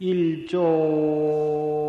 위패 0.00 1.83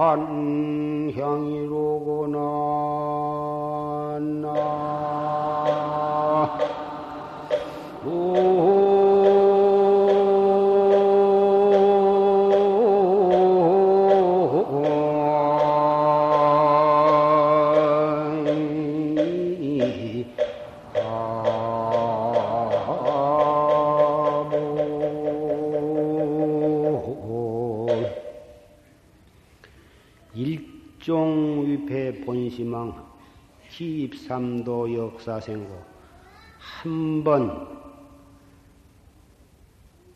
수 0.00 0.49
위패 32.40 32.50
본심왕 32.50 33.06
기입삼도 33.68 34.94
역사생고 34.94 35.84
한 36.58 37.22
번 37.22 37.80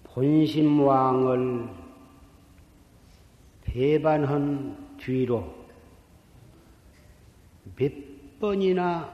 본심왕을 0.04 1.69
배반한 3.62 4.97
뒤로 4.99 5.53
몇 7.76 7.93
번이나 8.41 9.12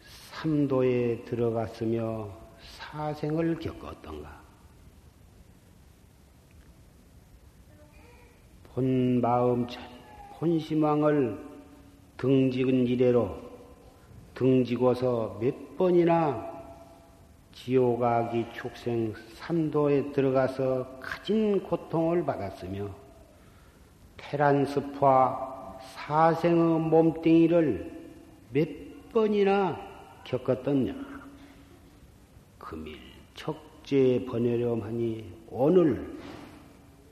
삼도에 0.00 1.24
들어갔으며 1.24 2.30
사생을 2.60 3.58
겪었던가. 3.58 4.40
본 8.72 9.20
마음찬 9.20 9.82
본심왕을 10.38 11.47
등직은 12.18 12.86
이래로 12.86 13.36
등지고서 14.34 15.38
몇 15.40 15.76
번이나 15.76 16.58
지옥아기 17.52 18.46
축생 18.52 19.14
삼도에 19.34 20.12
들어가서 20.12 20.98
가진 21.00 21.62
고통을 21.62 22.24
받았으며 22.24 22.88
테란스파 24.16 25.78
사생의 25.80 26.80
몸뚱이를 26.80 27.90
몇 28.52 28.68
번이나 29.12 29.78
겪었더냐. 30.24 30.94
금일 32.58 32.96
척제 33.34 34.24
번외렴하니 34.28 35.24
오늘 35.50 36.18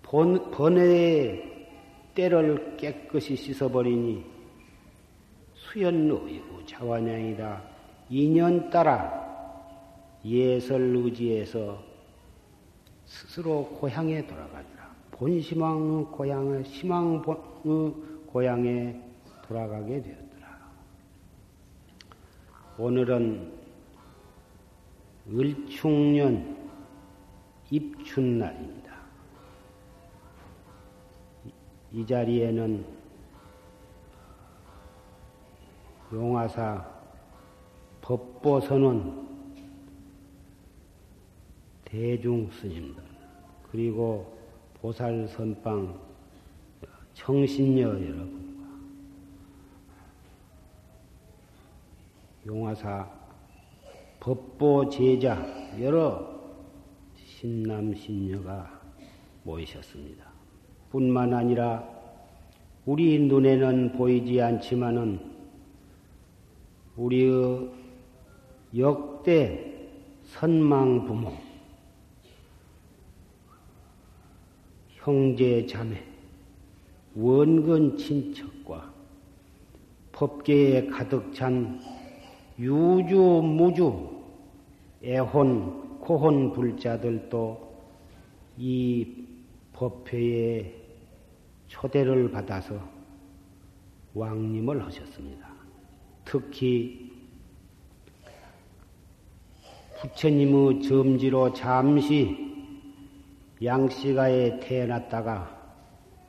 번, 0.03 0.51
번외의 0.51 1.69
때를 2.15 2.77
깨끗이 2.77 3.37
씻어버리니 3.37 4.36
수연의고 5.77 6.65
자완양이다. 6.65 7.63
인연 8.09 8.71
따라 8.71 9.27
예설 10.25 10.97
의지에서 10.97 11.79
스스로 13.05 13.67
고향에 13.79 14.27
돌아가더라. 14.27 14.97
본심왕 15.11 16.13
고향에, 16.13 16.65
심왕 16.65 17.23
고향에 18.27 19.03
돌아가게 19.47 20.01
되었더라. 20.01 20.73
오늘은 22.79 23.53
을충년 25.29 26.57
입춘날입니다. 27.71 28.97
이 31.93 32.07
자리에는 32.07 32.96
용화사 36.13 36.87
법보선원 38.01 39.27
대중 41.85 42.49
스님들 42.51 43.03
그리고 43.71 44.37
보살 44.81 45.27
선방 45.29 45.99
청신녀 47.15 47.89
여러분과 47.89 48.67
용화사 52.47 53.11
법보 54.21 54.91
제자 54.91 55.45
여러 55.81 56.37
신남 57.17 57.95
신녀가 57.95 58.81
모이셨습니다. 59.43 60.25
뿐만 60.91 61.35
아니라 61.35 61.85
우리 62.85 63.19
눈에는 63.19 63.93
보이지 63.93 64.41
않지만은 64.41 65.36
우리의 66.97 67.71
역대 68.77 69.89
선망 70.25 71.05
부모, 71.07 71.33
형제 74.89 75.67
자매, 75.67 76.03
원근 77.15 77.97
친척과 77.97 78.93
법계에 80.13 80.87
가득 80.87 81.33
찬 81.35 81.81
유주 82.59 83.17
무주 83.17 84.11
애혼 85.05 85.99
고혼 86.01 86.53
불자들도 86.53 87.77
이 88.57 89.27
법회에 89.75 90.75
초대를 91.67 92.31
받아서 92.31 92.81
왕림을 94.15 94.85
하셨습니다. 94.87 95.46
특히 96.27 97.11
부처님의 100.01 100.83
점지로 100.83 101.53
잠시 101.55 102.37
양씨가에 103.63 104.61
태어났다가 104.61 105.57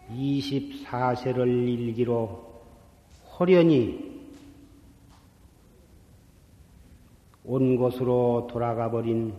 24세를 0.10 1.48
일기로 1.68 2.64
호련히 3.38 4.08
온 7.44 7.76
곳으로 7.76 8.48
돌아가 8.50 8.90
버린 8.92 9.34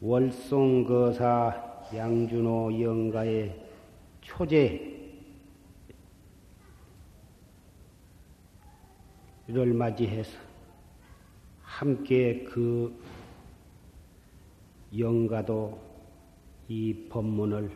월송거사 0.00 1.84
양준호 1.94 2.82
영가의 2.82 3.62
초제 4.22 4.95
를 9.48 9.72
맞이해서 9.74 10.36
함께 11.62 12.42
그 12.44 12.92
영가도 14.96 15.78
이 16.68 17.06
법문을 17.08 17.70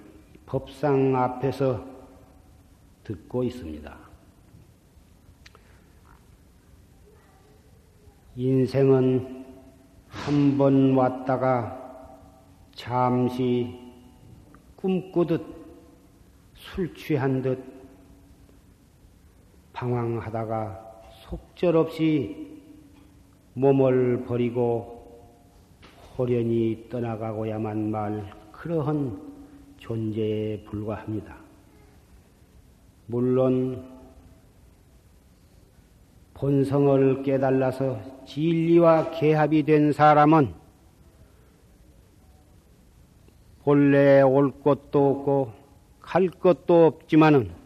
법상 0.46 1.14
앞에서 1.14 1.86
듣고 3.04 3.44
있습니다. 3.44 3.96
인생은 8.34 9.46
한 10.08 10.58
번 10.58 10.94
왔다가 10.96 11.78
잠시 12.74 13.78
꿈꾸듯 14.74 15.44
술 16.56 16.92
취한 16.96 17.42
듯 17.42 17.62
방황하다가 19.72 20.89
속절없이 21.30 22.60
몸을 23.54 24.24
버리고 24.24 25.22
호련히 26.18 26.88
떠나가고야만 26.90 27.88
말 27.92 28.32
그러한 28.50 29.16
존재에 29.78 30.64
불과합니다. 30.64 31.36
물론 33.06 33.84
본성을 36.34 37.22
깨달아서 37.22 38.24
진리와 38.26 39.12
개합이 39.12 39.62
된 39.62 39.92
사람은 39.92 40.52
본래 43.62 44.20
올 44.22 44.50
것도 44.62 45.10
없고 45.10 45.52
갈 46.00 46.28
것도 46.28 46.86
없지만은 46.86 47.59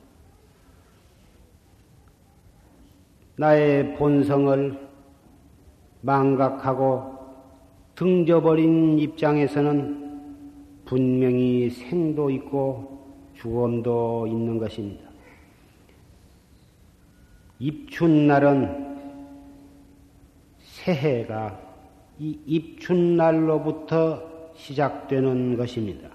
나의 3.37 3.95
본성을 3.97 4.79
망각하고 6.03 7.15
등져버린 7.95 8.99
입장에서는 8.99 10.05
분명히 10.85 11.71
생도 11.71 12.31
있고 12.31 12.95
죽음도 13.35 14.27
있는 14.27 14.59
것입니다. 14.59 15.05
입춘날은 17.59 18.97
새해가 20.59 21.59
이 22.19 22.39
입춘날로부터 22.47 24.23
시작되는 24.55 25.57
것입니다. 25.57 26.11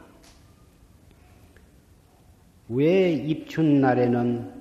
왜 2.69 3.11
입춘날에는 3.11 4.58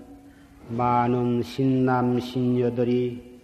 많은 0.69 1.43
신남, 1.43 2.20
신녀들이 2.20 3.41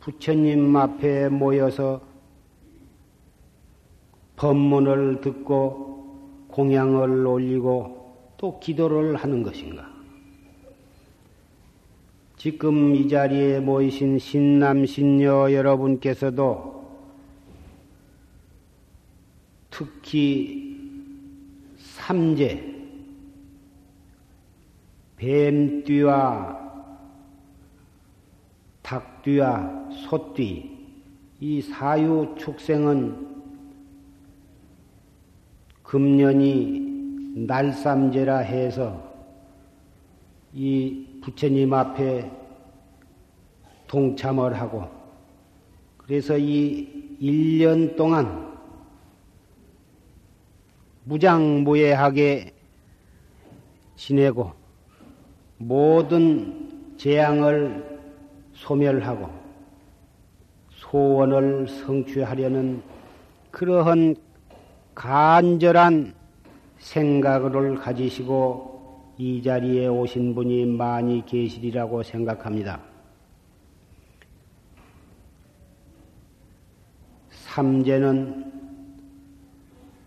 부처님 0.00 0.74
앞에 0.74 1.28
모여서 1.28 2.00
법문을 4.36 5.20
듣고 5.20 6.46
공양을 6.48 7.26
올리고 7.26 8.34
또 8.38 8.58
기도를 8.58 9.16
하는 9.16 9.42
것인가? 9.42 9.88
지금 12.38 12.96
이 12.96 13.06
자리에 13.06 13.60
모이신 13.60 14.18
신남, 14.18 14.86
신녀 14.86 15.52
여러분께서도 15.52 16.80
특히 19.70 20.78
삼재, 21.76 22.69
뱀띠와 25.20 26.58
닭띠와 28.80 29.90
소띠, 30.08 30.78
이 31.40 31.60
사유 31.60 32.34
축생은 32.38 33.28
금년이 35.82 37.44
날삼제라 37.46 38.38
해서 38.38 39.12
이 40.54 41.20
부처님 41.22 41.74
앞에 41.74 42.30
동참을 43.88 44.58
하고 44.58 44.88
그래서 45.98 46.38
이 46.38 47.18
1년 47.20 47.94
동안 47.94 48.56
무장무예하게 51.04 52.54
지내고 53.96 54.59
모든 55.62 56.96
재앙을 56.96 58.00
소멸하고 58.54 59.28
소원을 60.70 61.68
성취하려는 61.68 62.82
그러한 63.50 64.16
간절한 64.94 66.14
생각을 66.78 67.76
가지시고 67.76 69.12
이 69.18 69.42
자리에 69.42 69.86
오신 69.86 70.34
분이 70.34 70.64
많이 70.64 71.26
계시리라고 71.26 72.02
생각합니다. 72.04 72.80
삼재는 77.28 78.50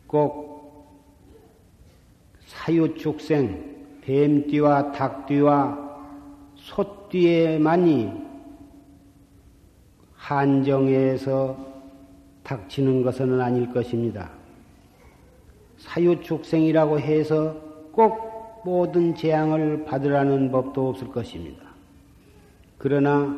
꼭 0.08 0.88
사유축생, 2.48 3.73
뱀띠와 4.06 4.92
닭띠와 4.92 5.80
소띠에만이 6.56 8.12
한정해서 10.16 11.58
닥치는 12.44 13.04
것은 13.04 13.40
아닐 13.40 13.72
것입니다. 13.72 14.32
사유축생이라고 15.78 17.00
해서 17.00 17.56
꼭 17.92 18.62
모든 18.66 19.16
재앙을 19.16 19.86
받으라는 19.86 20.52
법도 20.52 20.90
없을 20.90 21.10
것입니다. 21.10 21.64
그러나 22.78 23.38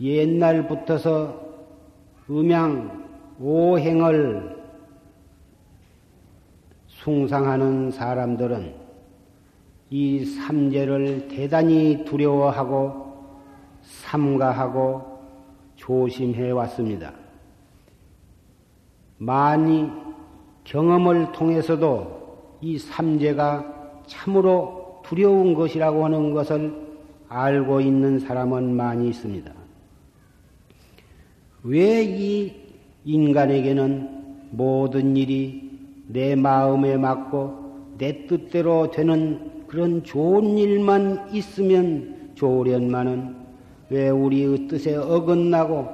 옛날부터서 0.00 1.40
음양 2.30 3.02
오행을 3.40 4.62
숭상하는 6.88 7.90
사람들은 7.90 8.81
이 9.94 10.24
삼재를 10.24 11.28
대단히 11.28 12.02
두려워하고 12.06 13.12
삼가하고 13.82 15.02
조심해 15.76 16.50
왔습니다. 16.50 17.12
많이 19.18 19.90
경험을 20.64 21.32
통해서도 21.32 22.56
이 22.62 22.78
삼재가 22.78 24.00
참으로 24.06 25.02
두려운 25.04 25.52
것이라고 25.52 26.06
하는 26.06 26.32
것을 26.32 26.74
알고 27.28 27.82
있는 27.82 28.18
사람은 28.18 28.74
많이 28.74 29.10
있습니다. 29.10 29.52
왜 31.64 32.02
이 32.02 32.54
인간에게는 33.04 34.48
모든 34.52 35.18
일이 35.18 35.70
내 36.06 36.34
마음에 36.34 36.96
맞고 36.96 37.96
내 37.98 38.26
뜻대로 38.26 38.90
되는 38.90 39.52
그런 39.72 40.04
좋은 40.04 40.58
일만 40.58 41.30
있으면 41.32 42.32
좋으련만은 42.34 43.34
왜 43.88 44.10
우리의 44.10 44.68
뜻에 44.68 44.94
어긋나고 44.94 45.88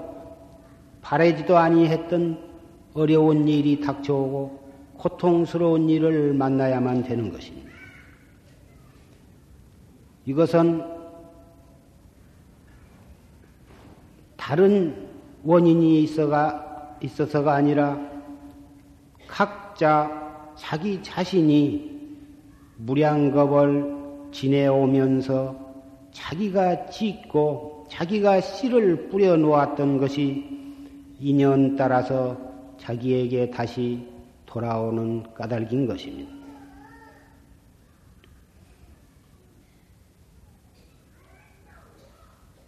바라지도 1.01 1.57
아니했던 1.57 2.43
어려운 2.95 3.47
일이 3.47 3.79
닥쳐오고 3.79 4.73
고통스러운 4.97 5.89
일을 5.89 6.35
만나야만 6.35 7.05
되는 7.05 7.31
것입니다. 7.31 7.71
이것은 10.27 10.83
다른 14.37 15.07
원인이 15.45 16.03
있어가, 16.03 16.97
있어서가 17.01 17.55
아니라 17.55 17.97
각자 19.29 20.51
자기 20.57 21.01
자신이 21.01 21.98
무량겁을 22.79 24.31
지내오면서 24.33 25.57
자기가 26.13 26.87
짓고 26.87 27.87
자기가 27.91 28.41
씨를 28.41 29.09
뿌려 29.09 29.37
놓았던 29.37 29.99
것이 29.99 30.45
인연 31.21 31.77
따라서 31.77 32.37
자기에게 32.79 33.51
다시 33.51 34.07
돌아오는 34.47 35.23
까닭인 35.35 35.87
것입니다. 35.87 36.39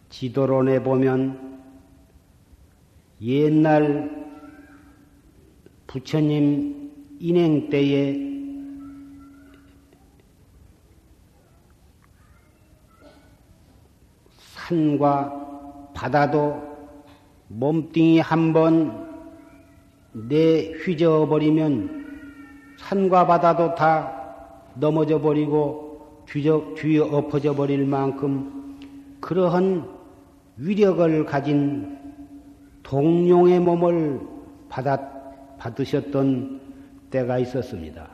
지도론에 0.09 0.83
보면 0.83 1.63
옛날 3.23 4.29
부처님 5.87 6.91
인행 7.21 7.71
때에 7.71 8.40
산과 14.71 15.91
바다도 15.95 16.63
몸뚱이 17.49 18.21
한 18.21 18.53
번 18.53 19.11
내 20.13 20.73
휘저어 20.73 21.27
버리면 21.29 22.07
산과 22.79 23.27
바다도 23.29 23.77
다 23.77 24.13
넘어져 24.75 25.21
버리고 25.21 26.25
뒤져, 26.27 26.65
뒤에 26.77 26.99
엎어져 26.99 27.55
버릴 27.55 27.85
만큼 27.87 28.77
그러한 29.21 29.89
위력을 30.57 31.25
가진 31.27 31.97
동룡의 32.83 33.61
몸을 33.61 34.21
받았, 34.69 35.01
받으셨던 35.59 36.61
때가 37.11 37.39
있었습니다. 37.39 38.09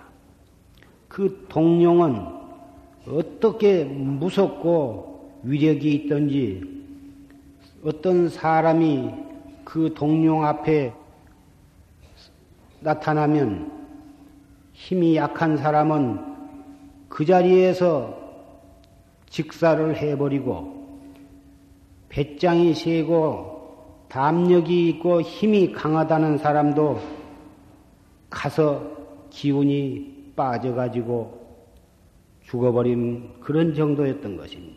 그 1.09 1.47
동룡은 1.49 2.15
어떻게 3.09 3.85
무섭고 3.85 5.16
위력이 5.47 5.93
있던지 5.93 6.61
어떤 7.85 8.29
사람이 8.29 9.11
그 9.65 9.95
동룡 9.95 10.45
앞에 10.45 10.93
나타나면 12.81 13.71
힘이 14.73 15.17
약한 15.17 15.57
사람은 15.57 16.19
그 17.09 17.25
자리에서 17.25 18.17
직사를 19.31 19.97
해버리고 19.97 21.01
배짱이 22.09 22.75
세고 22.75 24.07
담력이 24.09 24.89
있고 24.89 25.21
힘이 25.21 25.73
강하다는 25.73 26.39
사람도 26.39 27.01
가서 28.31 28.83
기운이 29.31 30.33
빠져가지고 30.35 31.47
죽어버린 32.45 33.31
그런 33.41 33.75
정도였던 33.75 34.37
것입니다. 34.37 34.76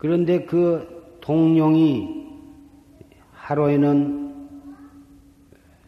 그런데 0.00 0.46
그 0.46 1.18
동룡이 1.20 2.26
하루에는 3.32 4.48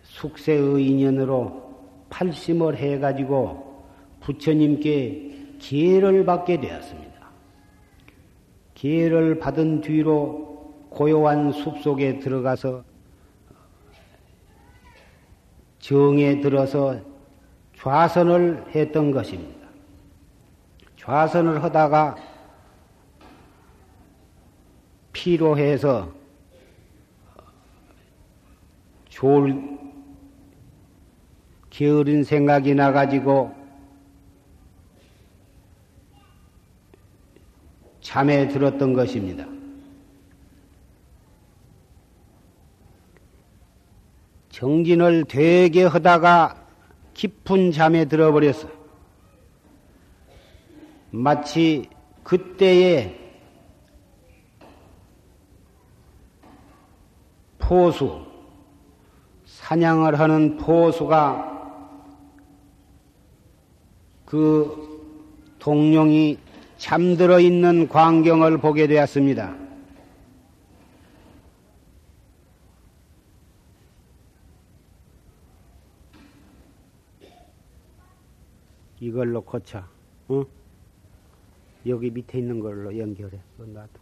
숙세의 0.02 0.87
인연으로 0.87 1.62
팔심을 2.11 2.76
해가지고 2.76 3.87
부처님께 4.21 5.57
기회를 5.59 6.26
받게 6.26 6.61
되었습니다. 6.61 7.11
기회를 8.75 9.38
받은 9.38 9.81
뒤로 9.81 10.75
고요한 10.90 11.50
숲 11.50 11.78
속에 11.78 12.19
들어가서 12.19 12.85
정에 15.78 16.42
들어서 16.42 17.00
좌선을 17.78 18.66
했던 18.75 19.11
것입니다. 19.11 19.69
좌선을 20.99 21.62
하다가 21.62 22.31
피로해서 25.12 26.12
좋을 29.09 29.78
게으른 31.71 32.25
생각이 32.25 32.75
나가지고 32.75 33.54
잠에 38.00 38.49
들었던 38.49 38.92
것입니다. 38.92 39.47
정진을 44.50 45.25
되게 45.25 45.85
하다가 45.85 46.66
깊은 47.14 47.73
잠에 47.73 48.04
들어버렸어. 48.04 48.69
마치 51.11 51.88
그때에 52.23 53.22
포수, 57.62 58.26
사냥을 59.45 60.19
하는 60.19 60.57
포수가 60.57 61.52
그 64.26 65.57
동룡이 65.59 66.38
잠들어 66.76 67.38
있는 67.38 67.88
광경을 67.88 68.59
보게 68.59 68.88
되었습니다. 68.88 69.57
이걸로 78.99 79.40
고쳐. 79.42 79.85
어? 80.28 80.45
여기 81.87 82.11
밑에 82.11 82.38
있는 82.38 82.61
걸로 82.61 82.97
연결해. 82.97 83.38
놔두. 83.59 84.01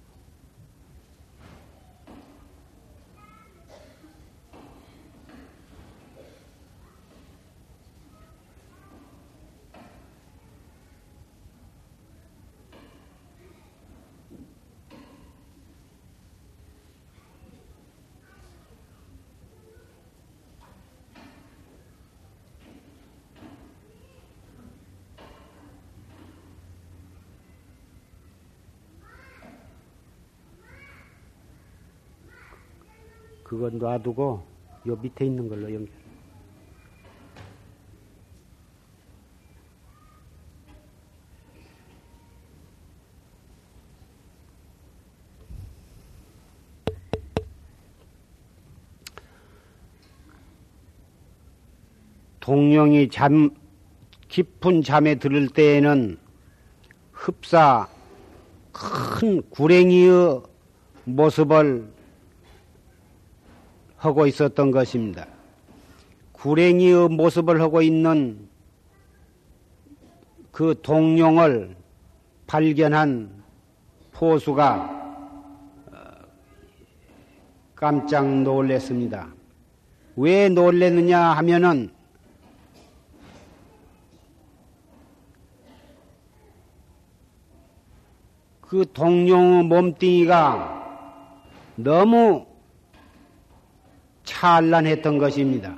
그건 33.60 33.78
놔두고 33.78 34.42
요 34.86 34.96
밑에 35.02 35.26
있는 35.26 35.46
걸로 35.46 35.64
연결. 35.64 35.88
동령이 52.40 53.10
잠, 53.10 53.50
깊은 54.28 54.82
잠에 54.82 55.16
들을 55.16 55.46
때에는 55.48 56.16
흡사 57.12 57.86
큰 58.72 59.42
구랭이의 59.50 60.40
모습을 61.04 61.99
하고 64.00 64.26
있었던 64.26 64.70
것입니다. 64.70 65.26
구랭이의 66.32 67.10
모습을 67.10 67.60
하고 67.60 67.82
있는 67.82 68.48
그 70.50 70.74
동룡을 70.82 71.76
발견한 72.46 73.30
포수가 74.12 75.00
어, 75.92 75.96
깜짝 77.74 78.26
놀랐습니다. 78.40 79.28
왜 80.16 80.48
놀랐느냐 80.48 81.20
하면은 81.20 81.90
그 88.62 88.86
동룡의 88.94 89.64
몸뚱이가 89.64 90.80
너무 91.76 92.49
찬란했던 94.24 95.18
것입니다. 95.18 95.76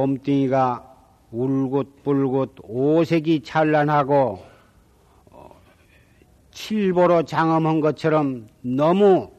몸뚱이가 0.00 0.86
울긋불긋 1.30 2.56
오색이 2.62 3.42
찬란하고 3.42 4.42
어, 5.30 5.50
칠보로 6.50 7.24
장엄한 7.24 7.80
것처럼 7.80 8.48
너무 8.62 9.30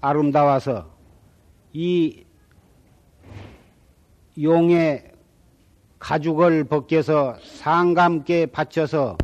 아름다워서 0.00 0.90
이 1.72 2.24
용의 4.40 5.12
가죽을 5.98 6.64
벗겨서 6.64 7.36
상감께 7.40 8.46
받쳐서 8.46 9.18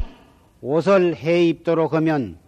옷을 0.60 1.16
해 1.16 1.44
입도록 1.48 1.92
하면 1.94 2.38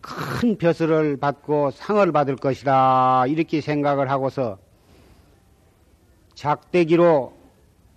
큰 0.00 0.56
벼슬을 0.56 1.16
받고 1.18 1.72
상을 1.72 2.10
받을 2.12 2.36
것이다. 2.36 3.26
이렇게 3.26 3.60
생각을 3.60 4.08
하고서 4.10 4.58
작대기로 6.34 7.35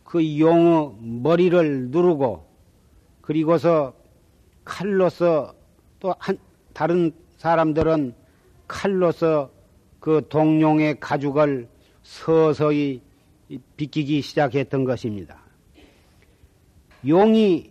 그 0.10 0.40
용의 0.40 0.96
머리를 1.02 1.92
누르고 1.92 2.44
그리고서 3.22 3.94
칼로서 4.66 5.54
또 6.00 6.16
한, 6.18 6.36
다른 6.74 7.12
사람들은 7.38 8.16
칼로서 8.68 9.52
그 10.00 10.26
동룡의 10.28 11.00
가죽을 11.00 11.70
서서히 12.02 13.04
비끼기 13.78 14.24
시작했던 14.24 14.84
것입니다. 14.84 15.44
용이 17.08 17.70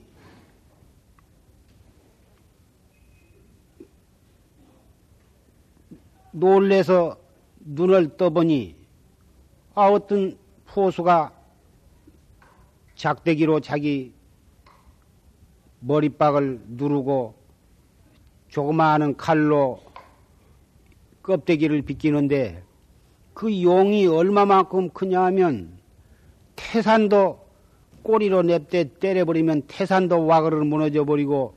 놀래서 6.31 7.19
눈을 7.59 8.17
떠보니 8.17 8.77
아 9.75 9.89
어떤 9.89 10.39
포수가 10.67 11.38
작대기로 12.99 13.61
자기 13.61 14.13
머리박을 15.79 16.61
누르고 16.67 17.35
조그마한 18.49 19.17
칼로 19.17 19.81
껍데기를 21.23 21.83
비끼는데 21.83 22.65
그 23.35 23.63
용이 23.63 24.09
얼마만큼 24.09 24.91
크냐 24.91 25.23
하면 25.27 25.79
태산도 26.57 27.47
꼬리로 28.03 28.43
냅대 28.43 28.93
때려버리면 28.99 29.63
태산도 29.69 30.27
와그르 30.27 30.65
무너져 30.65 31.05
버리고 31.05 31.55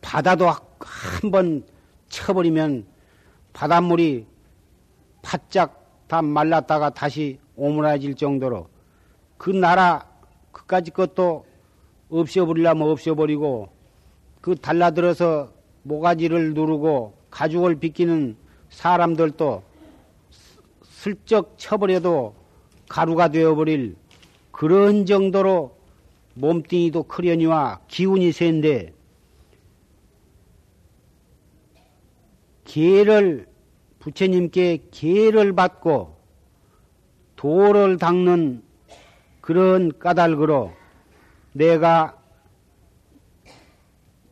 바다도 0.00 0.48
한 0.48 1.30
번 1.32 1.64
쳐버리면 2.08 2.86
바닷물이 3.52 4.26
바짝 5.22 6.04
다 6.06 6.22
말랐다가 6.22 6.90
다시 6.90 7.40
오므라질 7.56 8.14
정도로 8.14 8.68
그 9.44 9.50
나라 9.50 10.08
그까지 10.52 10.90
것도 10.90 11.44
없애버리려면 12.08 12.88
없애버리고 12.88 13.68
그 14.40 14.54
달라들어서 14.54 15.52
모가지를 15.82 16.54
누르고 16.54 17.12
가죽을 17.30 17.74
비키는 17.74 18.38
사람들도 18.70 19.62
슬쩍 20.82 21.58
쳐버려도 21.58 22.34
가루가 22.88 23.28
되어버릴 23.28 23.96
그런 24.50 25.04
정도로 25.04 25.76
몸뚱이도 26.32 27.02
크려니와 27.02 27.80
기운이 27.86 28.32
센데 28.32 28.94
개를 32.64 33.46
부처님께 33.98 34.84
개를 34.90 35.54
받고 35.54 36.16
도를 37.36 37.98
닦는 37.98 38.62
그런 39.44 39.98
까닭으로 39.98 40.74
내가 41.52 42.18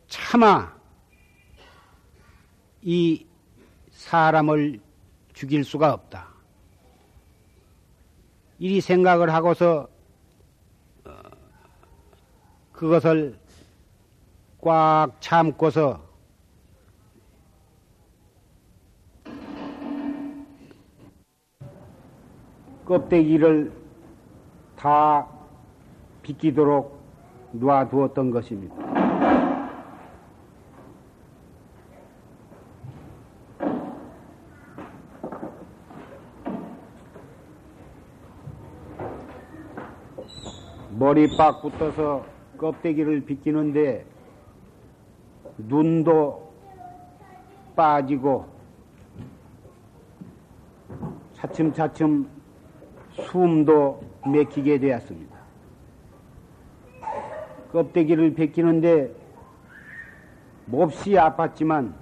차마 0.08 0.74
이 2.80 3.26
사람을 3.90 4.80
죽일 5.34 5.64
수가 5.64 5.92
없다. 5.92 6.28
이리 8.58 8.80
생각을 8.80 9.34
하고서 9.34 9.86
어, 11.04 11.12
그것을 12.72 13.38
꽉 14.62 15.10
참고서 15.20 16.02
껍데기를 22.86 23.81
다 24.82 25.28
비키도록 26.22 26.98
놔두었던 27.52 28.32
것입니다. 28.32 28.74
머리박 40.98 41.62
붙어서 41.62 42.24
껍데기를 42.58 43.24
비키는데 43.24 44.04
눈도 45.58 46.52
빠지고 47.76 48.46
차츰차츰 51.34 52.41
숨도 53.12 54.02
맥히게 54.26 54.78
되었습니다. 54.78 55.36
껍데기를 57.72 58.34
벗기는데 58.34 59.14
몹시 60.66 61.12
아팠지만 61.12 61.92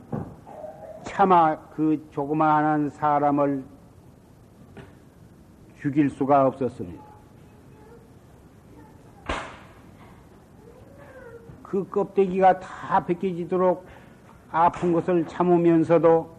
차마 1.02 1.56
그 1.70 2.06
조그마한 2.10 2.90
사람을 2.90 3.64
죽일 5.80 6.10
수가 6.10 6.46
없었습니다. 6.46 7.02
그 11.62 11.88
껍데기가 11.88 12.58
다 12.58 13.04
벗겨지도록 13.04 13.86
아픈 14.50 14.92
것을 14.92 15.24
참으면서도 15.26 16.36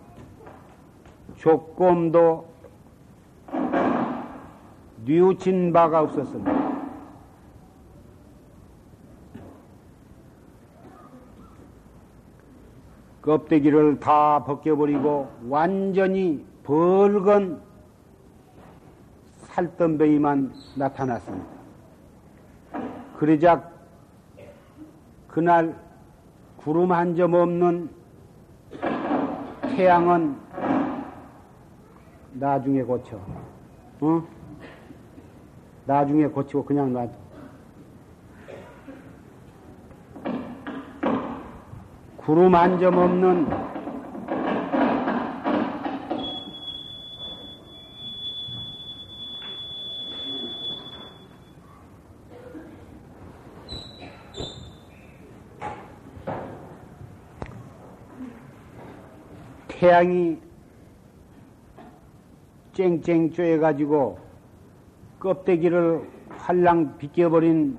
조금도 1.37 2.51
뉘우친 5.05 5.73
바가 5.73 6.01
없었습니다. 6.01 6.71
껍데기를 13.21 13.99
다 13.99 14.43
벗겨버리고 14.45 15.29
완전히 15.47 16.43
벌건 16.63 17.61
살덤뱅이만 19.43 20.53
나타났습니다. 20.75 21.45
그러자 23.17 23.69
그날 25.27 25.75
구름 26.57 26.91
한 26.91 27.15
점 27.15 27.33
없는 27.33 27.89
태양은 29.75 30.35
나중에 32.33 32.81
고쳐. 32.83 33.17
어? 34.01 34.23
나중에 35.85 36.27
고치고 36.27 36.65
그냥 36.65 36.93
놔둬. 36.93 37.11
구름 42.17 42.53
한점 42.53 42.97
없는 42.97 43.47
태양이 59.67 60.39
쨍쨍 62.73 63.31
쪼여가지고 63.31 64.30
껍데기를 65.21 66.09
활랑 66.29 66.97
비껴버린 66.97 67.77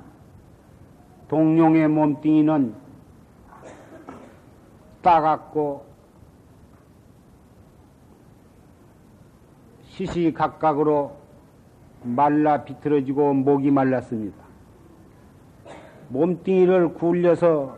동룡의 1.27 1.89
몸뚱이는 1.89 2.73
따갑고 5.03 5.85
시시각각으로 9.83 11.17
말라 12.05 12.63
비틀어지고 12.63 13.35
목이 13.35 13.73
말랐습니다. 13.73 14.37
몸뚱이를 16.11 16.95
굴려서 16.95 17.77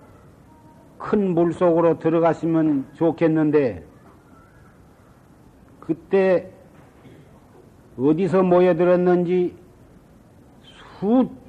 큰 0.99 1.33
물속으로 1.35 1.99
들어갔으면 1.99 2.87
좋겠는데 2.95 3.87
그때 5.81 6.54
어디서 7.99 8.43
모여들었는지 8.43 9.55
수 10.99 11.45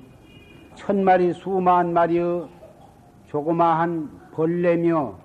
천 0.76 1.04
마리, 1.04 1.34
수만 1.34 1.94
마리의 1.94 2.48
조그마한 3.28 4.10
벌레며 4.34 5.18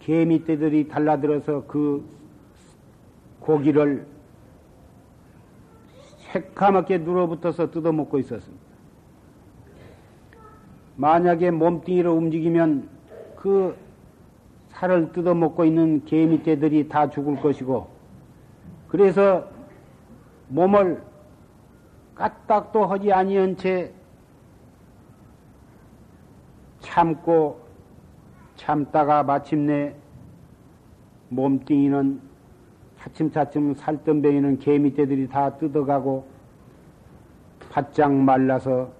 개미떼들이 0.00 0.88
달라들어서 0.88 1.64
그 1.66 2.04
고기를 3.40 4.06
새카맣게 6.18 6.98
눌어붙어서 6.98 7.70
뜯어먹고 7.70 8.18
있었습니다. 8.18 8.68
만약에 10.96 11.50
몸뚱이를 11.50 12.10
움직이면 12.10 12.88
그 13.36 13.76
살을 14.68 15.12
뜯어먹고 15.12 15.64
있는 15.64 16.04
개미떼들이 16.04 16.88
다 16.88 17.08
죽을 17.08 17.40
것이고, 17.40 17.88
그래서 18.88 19.48
몸을 20.48 21.02
까딱도 22.14 22.86
하지 22.86 23.12
아니한 23.12 23.56
채 23.56 23.92
참고 26.80 27.60
참다가 28.56 29.22
마침내 29.22 29.94
몸뚱이는 31.28 32.20
차츰차츰 32.96 33.74
살덤뱅이는 33.74 34.58
개미떼들이 34.58 35.28
다 35.28 35.56
뜯어가고 35.56 36.26
바짝 37.70 38.12
말라서 38.12 38.90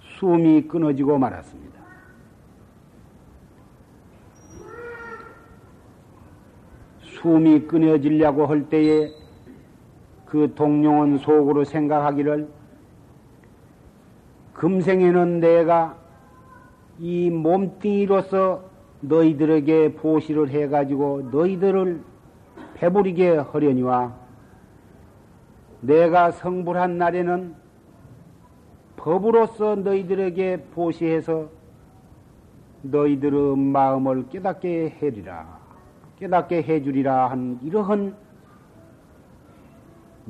숨이 0.00 0.62
끊어지고 0.62 1.16
말았습니다. 1.16 1.78
숨이 7.00 7.60
끊어지려고 7.66 8.46
할 8.46 8.68
때에 8.68 9.10
그 10.28 10.52
동룡은 10.54 11.18
속으로 11.18 11.64
생각하기를 11.64 12.48
금생에는 14.52 15.40
내가 15.40 15.96
이 16.98 17.30
몸뚱이로서 17.30 18.62
너희들에게 19.00 19.94
보시를 19.94 20.50
해가지고 20.50 21.28
너희들을 21.30 22.02
배부리게 22.74 23.36
하려니와 23.36 24.14
내가 25.80 26.32
성불한 26.32 26.98
날에는 26.98 27.54
법으로서 28.96 29.76
너희들에게 29.76 30.64
보시해서 30.74 31.48
너희들의 32.82 33.56
마음을 33.56 34.28
깨닫게 34.28 34.96
해리라. 35.00 35.58
깨닫게 36.18 36.62
해주리라 36.64 37.30
한 37.30 37.60
이러한 37.62 38.14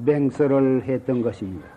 맹설을 0.05 0.85
했던 0.85 1.23
것입니다. 1.23 1.69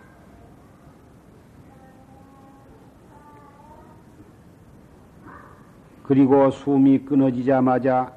그리고 6.02 6.50
숨이 6.50 7.00
끊어지자마자 7.04 8.12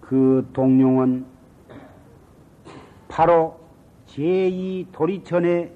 그 0.00 0.48
동룡은 0.52 1.26
바로 3.08 3.58
제2 4.06 4.92
도리천의 4.92 5.72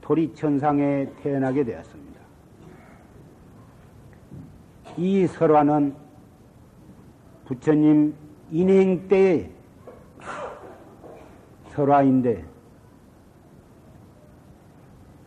도리천상에 0.00 1.12
태어나게 1.22 1.64
되었습니다. 1.64 2.20
이 4.96 5.26
설화는 5.26 5.94
부처님 7.44 8.14
인행 8.50 9.06
때의 9.08 9.59
설화인데 11.80 12.44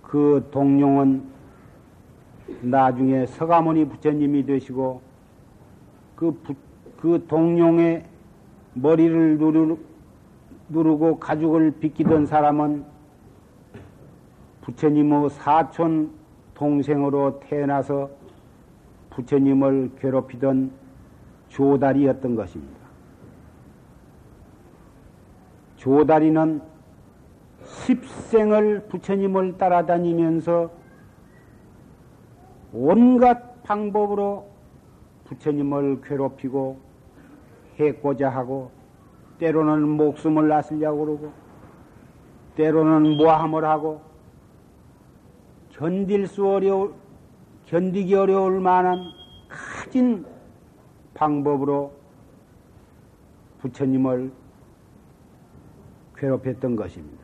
그 0.04 0.48
동룡은 0.52 1.24
나중에 2.62 3.26
서가모니 3.26 3.90
부처님이 3.90 4.46
되시고 4.46 5.02
그, 6.16 6.32
부, 6.44 6.54
그 6.98 7.26
동룡의 7.28 8.06
머리를 8.76 9.38
누르, 9.38 9.78
누르고 10.70 11.20
가죽을 11.20 11.72
빗기던 11.80 12.28
사람은 12.28 12.86
부처님의 14.62 15.30
사촌 15.32 16.12
동생으로 16.54 17.40
태어나서 17.40 18.10
부처님을 19.10 19.92
괴롭히던 20.00 20.72
조다리였던 21.50 22.36
것입니다. 22.36 22.83
조다리는 25.84 26.62
십생을 27.62 28.88
부처님을 28.88 29.58
따라다니면서 29.58 30.72
온갖 32.72 33.62
방법으로 33.64 34.48
부처님을 35.26 36.00
괴롭히고 36.02 36.80
해고자 37.76 38.30
하고 38.30 38.72
때로는 39.40 39.90
목숨을 39.90 40.48
놨으려고 40.48 41.06
그러고 41.06 41.34
때로는 42.56 43.18
모함을 43.18 43.66
하고 43.66 44.00
견딜 45.70 46.28
수 46.28 46.48
어려울 46.48 46.94
견디기 47.66 48.16
어려울 48.16 48.62
만한 48.62 49.12
가진 49.50 50.26
방법으로 51.14 51.92
부처님을 53.60 54.43
괴롭혔던 56.16 56.76
것입니다. 56.76 57.24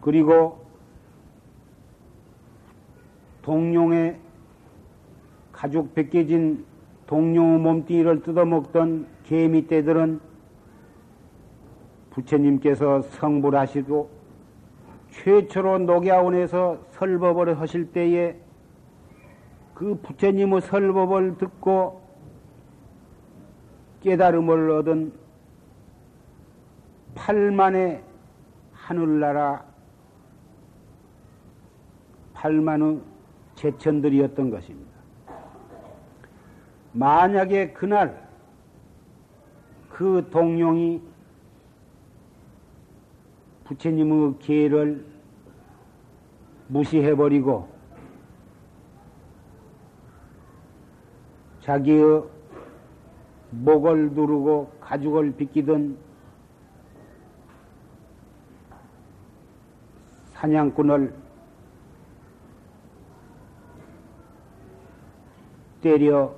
그리고 0.00 0.64
동룡의 3.42 4.18
가죽 5.52 5.94
벗겨진 5.94 6.64
동룡의 7.06 7.58
몸뚱이를 7.58 8.22
뜯어먹던 8.22 9.06
개미떼들은 9.24 10.20
부처님께서 12.10 13.02
성불하시고 13.02 14.10
최초로 15.10 15.78
녹야원에서 15.80 16.78
설법을 16.90 17.60
하실 17.60 17.92
때에 17.92 18.36
그 19.74 19.98
부처님의 20.02 20.60
설법을 20.60 21.38
듣고 21.38 22.00
깨달음을 24.02 24.70
얻은 24.70 25.12
팔만의 27.14 28.02
하늘나라 28.72 29.64
팔만의 32.34 33.00
제천들이었던 33.54 34.50
것입니다. 34.50 34.90
만약에 36.92 37.72
그날 37.72 38.28
그 39.90 40.28
동룡이 40.30 41.02
부처님의 43.64 44.38
기회를 44.38 45.04
무시해버리고 46.68 47.68
자기의 51.60 52.24
목을 53.50 54.12
누르고 54.12 54.72
가죽을 54.80 55.32
빗기던 55.36 55.96
사냥꾼을 60.40 61.12
때려 65.82 66.34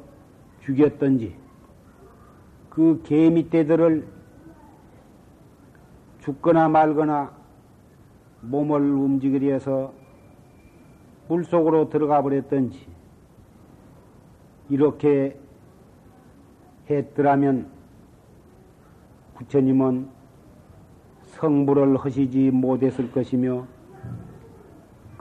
죽였던지 0.64 1.36
그 2.68 3.00
개미떼들을 3.04 4.08
죽거나 6.20 6.68
말거나 6.68 7.32
몸을 8.40 8.80
움직이려 8.80 9.52
해서 9.52 9.92
물속으로 11.28 11.88
들어가 11.88 12.22
버렸던지 12.22 12.84
이렇게 14.68 15.38
했더라면 16.90 17.70
부처님은 19.34 20.08
성불을 21.26 21.96
하시지 21.98 22.50
못했을 22.50 23.12
것이며 23.12 23.66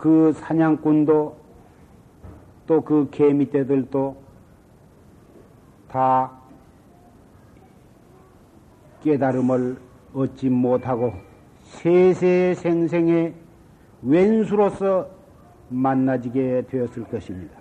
그 0.01 0.33
사냥꾼도 0.33 1.37
또 2.65 2.81
그 2.81 3.07
개미떼들도 3.11 4.15
다 5.87 6.31
깨달음을 9.03 9.77
얻지 10.13 10.49
못하고 10.49 11.13
세세생생의 11.63 13.35
왼수로서 14.01 15.07
만나지게 15.69 16.65
되었을 16.67 17.03
것입니다. 17.03 17.59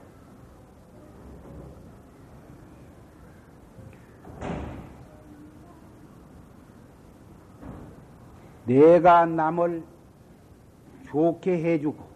내가 8.64 9.26
남을 9.26 9.83
좋게 11.09 11.62
해주고 11.62 12.10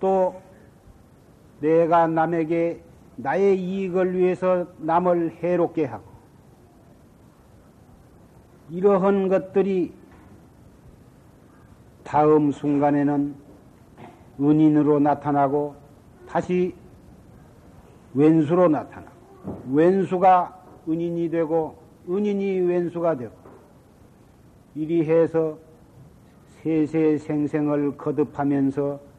또 0.00 0.40
내가 1.60 2.06
남에게 2.06 2.82
나의 3.16 3.60
이익을 3.60 4.16
위해서 4.16 4.66
남을 4.78 5.36
해롭게 5.42 5.84
하고 5.84 6.04
이러한 8.70 9.28
것들이 9.28 9.92
다음 12.02 12.50
순간에는 12.50 13.34
은인으로 14.40 15.00
나타나고 15.00 15.76
다시 16.26 16.74
왼수로 18.14 18.68
나타나고 18.68 19.10
왼수가 19.72 20.64
은인이 20.88 21.30
되고 21.30 21.76
은인이 22.08 22.60
왼수가 22.60 23.16
되고 23.16 23.32
이리 24.74 25.04
해서 25.04 25.58
세세생생을 26.62 27.96
거듭하면서 27.96 29.09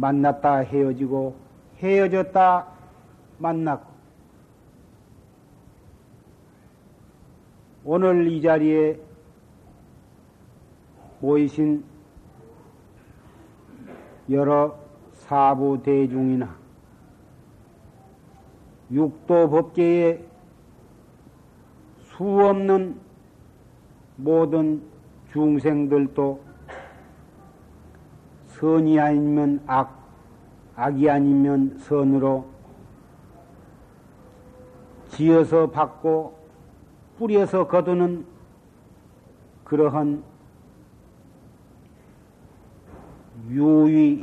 만났다 0.00 0.60
헤어지고 0.60 1.36
헤어졌다 1.76 2.66
만났고. 3.38 3.90
오늘 7.84 8.26
이 8.28 8.40
자리에 8.40 8.98
모이신 11.20 11.84
여러 14.30 14.78
사부 15.12 15.82
대중이나 15.82 16.56
육도 18.90 19.50
법계의 19.50 20.24
수 21.98 22.24
없는 22.24 22.98
모든 24.16 24.82
중생들도 25.32 26.49
선이 28.60 29.00
아니면 29.00 29.62
악, 29.66 29.98
악이 30.76 31.08
아니면 31.08 31.78
선으로 31.78 32.44
지어서 35.08 35.70
받고 35.70 36.36
뿌려서 37.18 37.66
거두는 37.66 38.26
그러한 39.64 40.22
유의, 43.48 44.22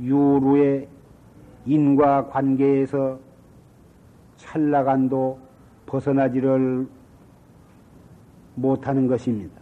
유루의 0.00 0.88
인과 1.66 2.28
관계에서 2.28 3.20
찰나간도 4.38 5.38
벗어나지를 5.84 6.88
못하는 8.54 9.06
것입니다. 9.06 9.59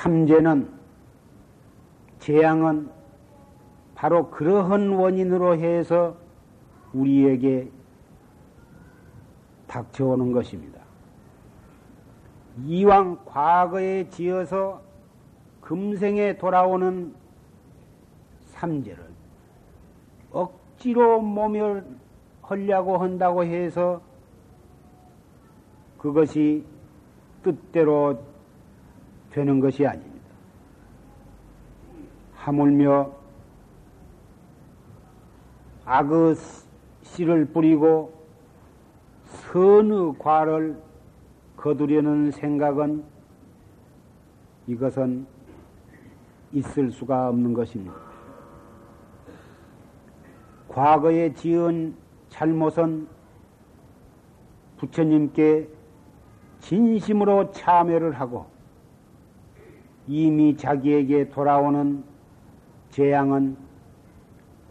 삼재는 0.00 0.66
재앙은 2.20 2.90
바로 3.94 4.30
그러한 4.30 4.94
원인으로 4.94 5.58
해서 5.58 6.16
우리에게 6.94 7.70
닥쳐오는 9.66 10.32
것입니다. 10.32 10.80
이왕 12.64 13.18
과거에 13.26 14.08
지어서 14.08 14.80
금생에 15.60 16.38
돌아오는 16.38 17.14
삼재를 18.46 19.04
억지로 20.32 21.20
모멸하려고 21.20 22.96
한다고 22.96 23.44
해서 23.44 24.00
그것이 25.98 26.64
뜻대로 27.42 28.29
되는 29.30 29.60
것이 29.60 29.86
아닙니다. 29.86 30.20
하물며 32.34 33.12
악의 35.84 36.34
씨를 37.02 37.46
뿌리고 37.46 38.12
선의 39.24 40.14
과를 40.18 40.80
거두려는 41.56 42.30
생각은 42.30 43.04
이것은 44.66 45.26
있을 46.52 46.90
수가 46.90 47.28
없는 47.28 47.52
것입니다. 47.52 47.94
과거에 50.68 51.32
지은 51.34 51.94
잘못은 52.28 53.08
부처님께 54.78 55.68
진심으로 56.60 57.50
참여를 57.50 58.12
하고 58.18 58.46
이미 60.10 60.56
자기에게 60.56 61.28
돌아오는 61.28 62.02
재앙은 62.90 63.56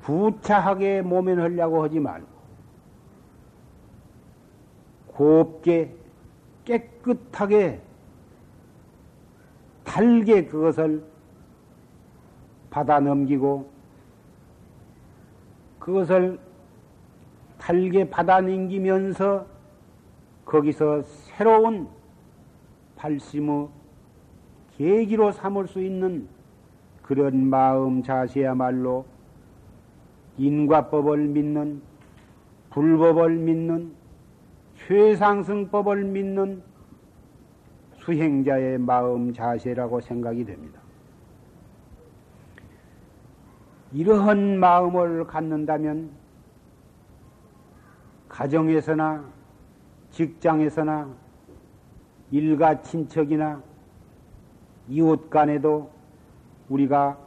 구차하게 0.02 1.02
모면하려고 1.02 1.82
하지 1.82 1.98
말고 1.98 2.28
곱게 5.08 5.96
깨끗하게 6.66 7.82
달게 9.86 10.46
그것을 10.46 11.06
받아 12.70 13.00
넘기고 13.00 13.70
그것을 15.80 16.38
달게 17.58 18.10
받아 18.10 18.42
넘기면서 18.42 19.46
거기서 20.44 21.02
새로운 21.04 21.88
발심의 22.98 23.79
계기로 24.80 25.34
삼을 25.34 25.68
수 25.68 25.82
있는 25.82 26.26
그런 27.02 27.48
마음 27.48 28.02
자세야말로 28.02 29.06
인과법을 30.38 31.28
믿는 31.28 31.82
불법을 32.70 33.36
믿는 33.36 33.92
최상승법을 34.76 36.06
믿는 36.06 36.64
수행자의 37.98 38.78
마음 38.78 39.34
자세라고 39.34 40.00
생각이 40.00 40.46
됩니다. 40.46 40.80
이러한 43.92 44.60
마음을 44.60 45.26
갖는다면 45.28 46.10
가정에서나 48.30 49.26
직장에서나 50.12 51.10
일가 52.32 52.82
친척이나 52.82 53.62
이웃 54.90 55.30
간에도 55.30 55.92
우리가 56.68 57.18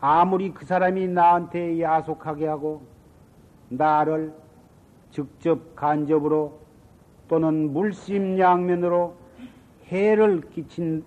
아무리 0.00 0.52
그 0.52 0.64
사람이 0.64 1.08
나한테 1.08 1.80
야속하게 1.80 2.46
하고 2.46 2.82
나를 3.68 4.32
직접 5.10 5.74
간접으로 5.74 6.60
또는 7.28 7.72
물심양면으로 7.72 9.16
해를 9.86 10.42
끼친 10.50 11.04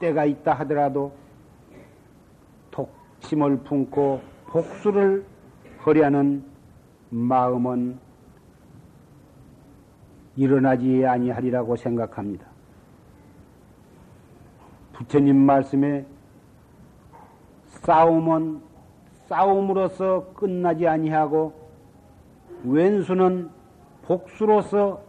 때가 0.00 0.24
있다 0.24 0.54
하더라도 0.54 1.12
독심을 2.72 3.58
품고 3.58 4.20
복수를 4.46 5.24
하려는 5.78 6.44
마음은 7.10 7.98
일어나지 10.34 11.06
아니하리라고 11.06 11.76
생각합니다. 11.76 12.51
부처님 15.02 15.36
말씀에 15.36 16.06
싸움은 17.66 18.60
싸움으로서 19.26 20.32
끝나지 20.34 20.86
아니하고 20.86 21.52
왼수는 22.64 23.50
복수로서 24.02 25.02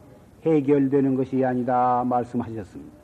해결되는 0.46 1.16
것이 1.16 1.46
아니다 1.46 2.04
말씀하셨습니다. 2.06 3.04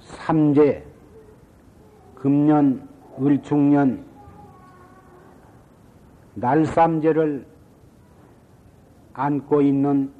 삼재, 0.00 0.93
금년, 2.24 2.88
을충년, 3.20 4.02
날삼재를 6.36 7.46
안고 9.12 9.60
있는 9.60 10.10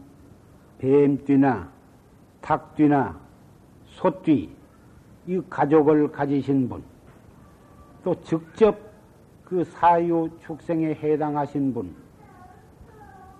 뱀띠나 0.76 1.66
닭띠나 2.42 3.18
소띠, 3.86 4.54
이 5.26 5.40
가족을 5.48 6.12
가지신 6.12 6.68
분, 6.68 6.84
또 8.02 8.14
직접 8.20 8.78
그 9.42 9.64
사유 9.64 10.28
축생에 10.40 10.88
해당하신 11.02 11.72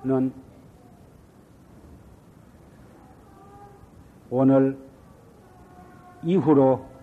분은 0.03 0.33
오늘 4.31 4.79
이후로 6.22 6.93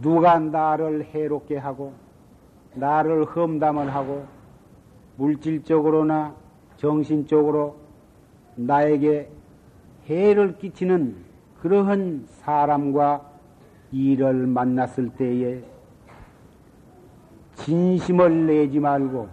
누가 0.00 0.38
나를 0.38 1.04
해롭게 1.04 1.56
하고 1.56 1.92
나를 2.74 3.24
험담을 3.24 3.94
하고 3.94 4.26
물질적으로나 5.16 6.34
정신적으로 6.76 7.76
나에게 8.56 9.30
해를 10.06 10.56
끼치는 10.58 11.16
그러한 11.60 12.24
사람과 12.26 13.28
일을 13.92 14.46
만났을 14.46 15.10
때에 15.10 15.62
진심을 17.54 18.46
내지 18.46 18.80
말고 18.80 19.28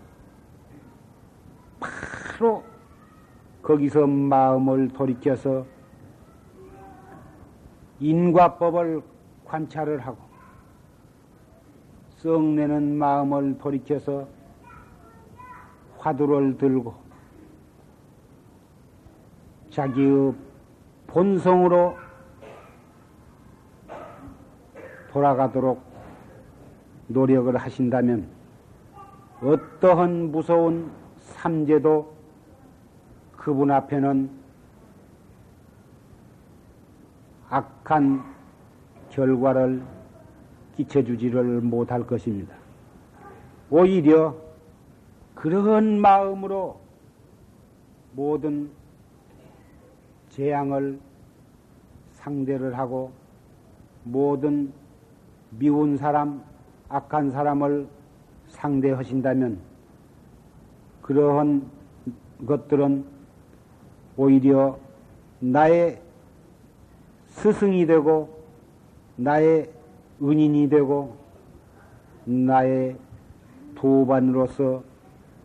바로 1.80 2.64
거기서 3.62 4.08
마음을 4.08 4.90
돌이켜서 4.90 5.66
인과법을 8.00 9.02
관찰을 9.46 10.00
하고 10.00 10.18
썩내는 12.18 12.98
마음을 12.98 13.58
돌이켜서 13.58 14.28
화두를 16.00 16.58
들고 16.58 16.94
자기의 19.70 20.34
본성으로 21.08 21.96
돌아가도록 25.12 25.82
노력을 27.08 27.56
하신다면 27.56 28.28
어떠한 29.42 30.32
무서운 30.32 30.92
삼재도 31.20 32.14
그분 33.36 33.72
앞에는 33.72 34.30
악한 37.50 38.24
결과를 39.10 39.97
끼쳐주지를 40.78 41.62
못할 41.62 42.06
것입니다. 42.06 42.56
오히려 43.70 44.36
그러한 45.36 46.00
마음으로 46.00 46.80
모든 48.14 48.70
재앙을 50.30 51.00
상대를 52.12 52.78
하고 52.78 53.12
모든 54.04 54.72
미운 55.52 55.98
사람, 55.98 56.44
악한 56.90 57.32
사람을 57.32 57.88
상대하신다면 58.48 59.60
그러한 61.02 61.70
것들은 62.46 63.06
오히려 64.16 64.80
나의 65.40 66.02
스승이 67.28 67.86
되고 67.86 68.44
나의 69.16 69.72
은인이 70.22 70.70
되고 70.70 71.16
나의 72.26 72.98
도반으로서 73.76 74.84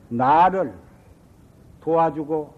나를 0.08 0.72
도와주고 1.80 2.54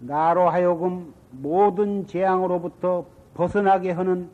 나로 0.00 0.48
하여금 0.48 1.12
모든 1.30 2.06
재앙으로부터 2.06 3.06
벗어나게 3.34 3.90
하는 3.90 4.28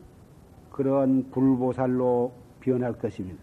그런 0.70 1.30
불보살로 1.30 2.32
변할 2.60 2.92
것입니다. 2.92 3.42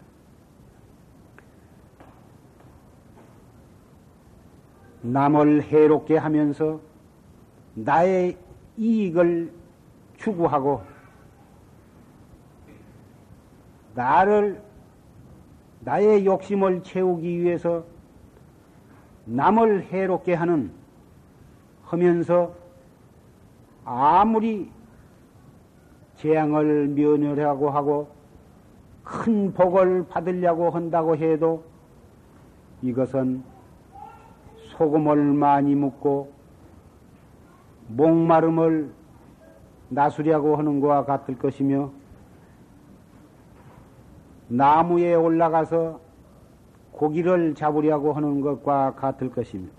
남을 5.02 5.62
해롭게 5.62 6.16
하면서 6.16 6.80
나의 7.74 8.36
이익을 8.76 9.52
추구하고 10.16 10.82
나를 13.98 14.62
나의 15.80 16.24
욕심을 16.24 16.84
채우기 16.84 17.42
위해서 17.42 17.82
남을 19.24 19.86
해롭게 19.86 20.34
하는 20.34 20.70
하면서 21.82 22.54
아무리 23.84 24.70
재앙을 26.14 26.86
면하려고 26.88 27.70
하고 27.70 28.08
큰 29.02 29.52
복을 29.52 30.06
받으려고 30.06 30.70
한다고 30.70 31.16
해도 31.16 31.64
이것은 32.82 33.42
소금을 34.76 35.16
많이 35.32 35.74
묻고 35.74 36.30
목마름을 37.88 38.92
나수려고 39.88 40.54
하는 40.56 40.78
것과 40.78 41.04
같을 41.04 41.36
것이며 41.36 41.90
나무에 44.48 45.14
올라가서 45.14 46.00
고기를 46.92 47.54
잡으려고 47.54 48.12
하는 48.12 48.40
것과 48.40 48.94
같을 48.94 49.30
것입니다. 49.30 49.72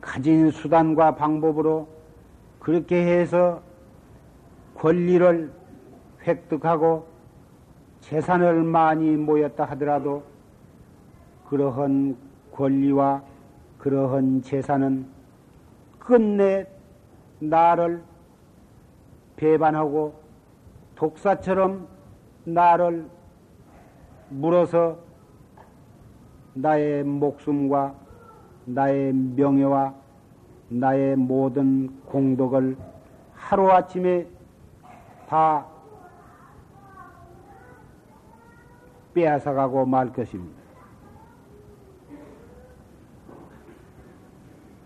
가진 0.00 0.50
수단과 0.50 1.14
방법으로 1.16 1.88
그렇게 2.58 2.96
해서 2.96 3.62
권리를 4.74 5.52
획득하고 6.26 7.06
재산을 8.00 8.62
많이 8.62 9.16
모였다 9.16 9.64
하더라도 9.66 10.22
그러한 11.48 12.16
권리와 12.52 13.22
그러한 13.78 14.42
재산은 14.42 15.06
끝내 15.98 16.66
나를 17.38 18.02
배반하고 19.36 20.19
독사처럼 21.00 21.88
나를 22.44 23.08
물어서 24.28 24.98
나의 26.52 27.04
목숨과 27.04 27.94
나의 28.66 29.14
명예와 29.14 29.94
나의 30.68 31.16
모든 31.16 31.88
공덕을 32.04 32.76
하루아침에 33.32 34.26
다 35.26 35.66
빼앗아가고 39.14 39.86
말 39.86 40.12
것입니다. 40.12 40.60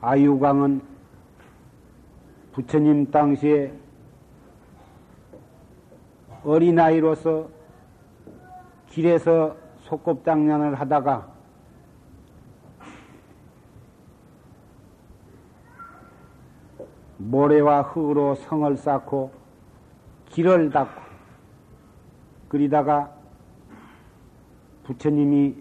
아유광은 0.01 0.81
부처님 2.53 3.11
당시에 3.11 3.84
어린아이로서 6.45 7.49
길에서 8.89 9.57
속곱장난을 9.85 10.75
하다가 10.75 11.35
모래와 17.17 17.83
흙으로 17.83 18.35
성을 18.35 18.77
쌓고 18.77 19.33
길을 20.31 20.71
닦고 20.71 21.01
그리다가 22.49 23.11
부처님이 24.85 25.55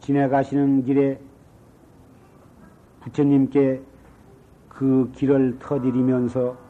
지나가시는 0.00 0.84
길에 0.84 1.20
부처님께 3.00 3.82
그 4.68 5.10
길을 5.14 5.58
터드리면서 5.58 6.63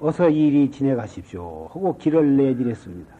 어서 0.00 0.28
이리 0.28 0.70
지내가십시오 0.70 1.68
하고 1.72 1.96
길을 1.98 2.36
내드렸습니다. 2.36 3.14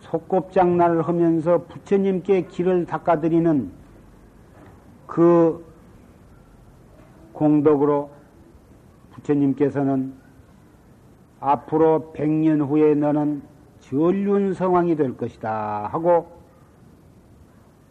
속곱장난을 0.00 1.02
하면서 1.02 1.64
부처님께 1.64 2.42
길을 2.42 2.84
닦아드리는 2.84 3.70
그 5.06 5.64
공덕으로 7.32 8.10
부처님께서는 9.12 10.14
앞으로 11.40 12.12
백년 12.12 12.60
후에 12.60 12.94
너는 12.94 13.42
전륜 13.80 14.52
성왕이 14.52 14.96
될 14.96 15.16
것이다 15.16 15.88
하고 15.90 16.30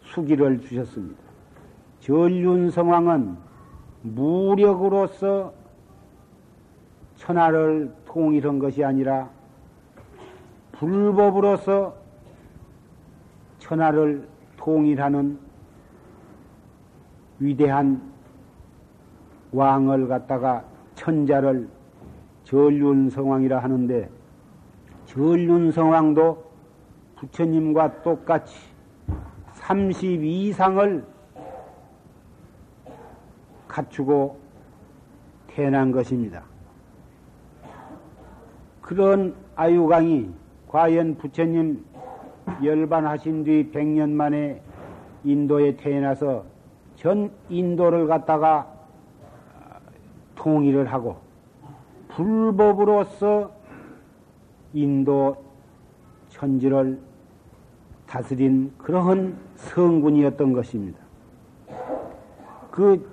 수기를 0.03 0.61
주셨습니다. 0.61 1.19
전륜 1.99 2.69
성왕은 2.69 3.50
무력으로서 4.01 5.53
천하를 7.15 7.93
통일한 8.05 8.59
것이 8.59 8.83
아니라 8.83 9.29
불법으로서 10.71 11.95
천하를 13.59 14.27
통일하는 14.57 15.39
위대한 17.39 18.01
왕을 19.51 20.07
갖다가 20.07 20.63
천자를 20.95 21.69
전륜성왕이라 22.43 23.59
하는데 23.59 24.09
전륜성왕도 25.05 26.51
부처님과 27.17 28.01
똑같이 28.01 28.55
30 29.53 30.23
이상을 30.23 31.05
갖추고 33.71 34.37
태어난 35.47 35.91
것입니다. 35.91 36.43
그런 38.81 39.33
아유강이 39.55 40.29
과연 40.67 41.15
부처님 41.15 41.83
열반하신 42.61 43.45
뒤 43.45 43.71
100년 43.71 44.09
만에 44.09 44.61
인도에 45.23 45.77
태어나서 45.77 46.43
전 46.97 47.31
인도를 47.49 48.07
갖다가 48.07 48.67
통일을 50.35 50.91
하고 50.91 51.17
불법으로서 52.09 53.51
인도 54.73 55.37
천지를 56.29 56.99
다스린 58.07 58.73
그러한 58.77 59.37
성군이었던 59.55 60.51
것입니다. 60.53 60.99
그 62.71 63.10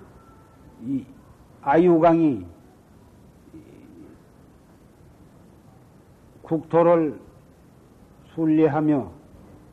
아유강이 1.62 2.46
국토를 6.42 7.20
순례하며 8.34 9.10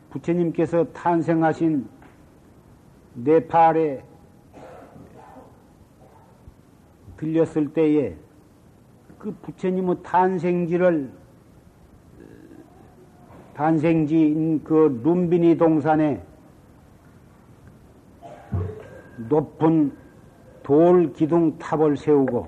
부처님께서 0.10 0.86
탄생하신 0.92 1.88
네팔에 3.14 4.04
들렸을 7.18 7.74
때에 7.74 8.16
그 9.18 9.32
부처님의 9.42 10.04
탄생지를 10.04 11.12
탄생지인 13.54 14.64
그 14.64 15.02
룸비니 15.04 15.58
동산에 15.58 16.22
높은 19.30 19.96
돌 20.66 21.14
기둥 21.14 21.60
탑을 21.60 21.96
세우고 21.96 22.48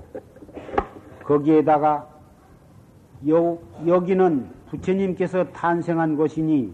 거기에다가 1.23 2.07
여, 3.29 3.59
여기는 3.85 4.49
부처님께서 4.71 5.43
탄생한 5.49 6.15
곳이니 6.15 6.73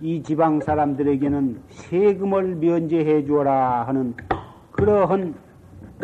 이 0.00 0.22
지방 0.24 0.60
사람들에게는 0.60 1.62
세금을 1.68 2.56
면제해 2.56 3.24
주어라 3.24 3.86
하는 3.86 4.16
그러한 4.72 5.36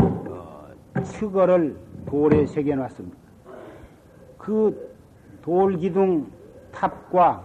어, 0.00 0.68
츠거를 1.02 1.76
돌에 2.06 2.46
새겨 2.46 2.76
놨습니다. 2.76 3.18
그 4.38 4.94
돌기둥 5.42 6.30
탑과 6.70 7.42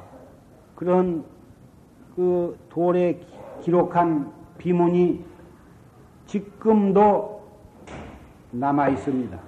그런 0.75 1.23
그 2.15 2.55
돌에 2.69 3.19
기록한 3.63 4.31
비문이 4.59 5.32
지금도 6.33 7.43
남아 8.49 8.89
있습니다. 8.89 9.39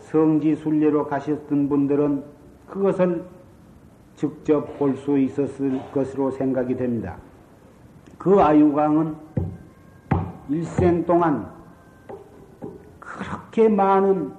성지 0.00 0.56
순례로 0.56 1.06
가셨던 1.06 1.68
분들은 1.68 2.24
그것을 2.66 3.24
직접 4.16 4.76
볼 4.76 4.96
수 4.96 5.16
있었을 5.16 5.80
것으로 5.92 6.32
생각이 6.32 6.76
됩니다. 6.76 7.16
그 8.18 8.40
아유강은 8.40 9.14
일생 10.48 11.06
동안 11.06 11.48
그렇게 12.98 13.68
많은 13.68 14.32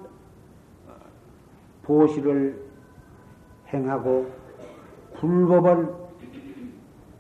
보시를 1.83 2.61
행하고 3.73 4.29
불법을 5.15 5.87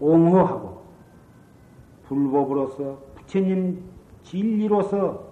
옹호하고 0.01 0.83
불법으로서 2.03 2.99
부처님 3.15 3.88
진리로서 4.29 5.23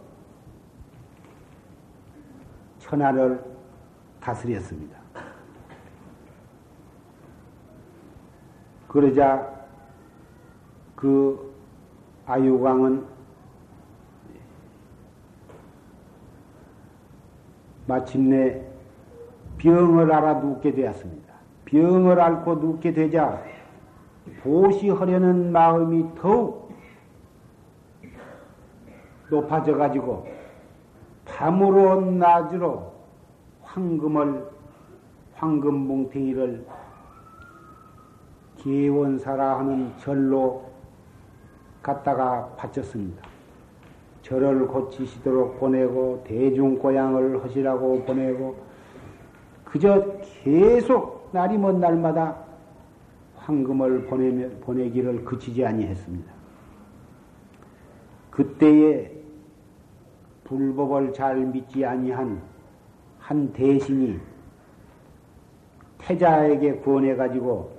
천하를 2.79 3.43
다스렸습니다. 4.19 4.97
그러자 8.87 9.53
그 10.95 11.53
아유광은 12.25 13.05
마침내 17.85 18.65
병을 19.59 20.11
알아 20.11 20.39
눕게 20.39 20.71
되었습니다. 20.71 21.33
병을 21.65 22.19
앓고 22.19 22.55
눕게 22.55 22.93
되자 22.93 23.43
보시하려는 24.41 25.51
마음이 25.51 26.15
더욱 26.15 26.66
높아져 29.29 29.75
가지고 29.75 30.27
밤으로 31.25 32.01
낮으로 32.11 32.93
황금을 33.61 34.45
황금 35.35 35.73
뭉탱이를 35.73 36.65
기원사라 38.57 39.59
하는 39.59 39.91
절로 39.97 40.65
갔다가 41.83 42.47
바쳤습니다. 42.57 43.23
절을 44.23 44.67
고치시도록 44.67 45.59
보내고 45.59 46.23
대중 46.25 46.77
고향을 46.77 47.43
하시라고 47.43 48.03
보내고 48.03 48.57
그저 49.63 50.03
계속 50.43 51.29
날이 51.31 51.57
먼 51.57 51.79
날마다 51.79 52.35
황금을 53.35 54.05
보내며, 54.05 54.49
보내기를 54.61 55.23
그치지 55.23 55.65
아니했습니다. 55.65 56.33
그때에 58.31 59.16
불법을 60.47 61.13
잘 61.13 61.37
믿지 61.37 61.85
아니한 61.85 62.41
한 63.19 63.51
대신이 63.51 64.19
태자에게 65.97 66.77
구원해 66.77 67.15
가지고 67.15 67.77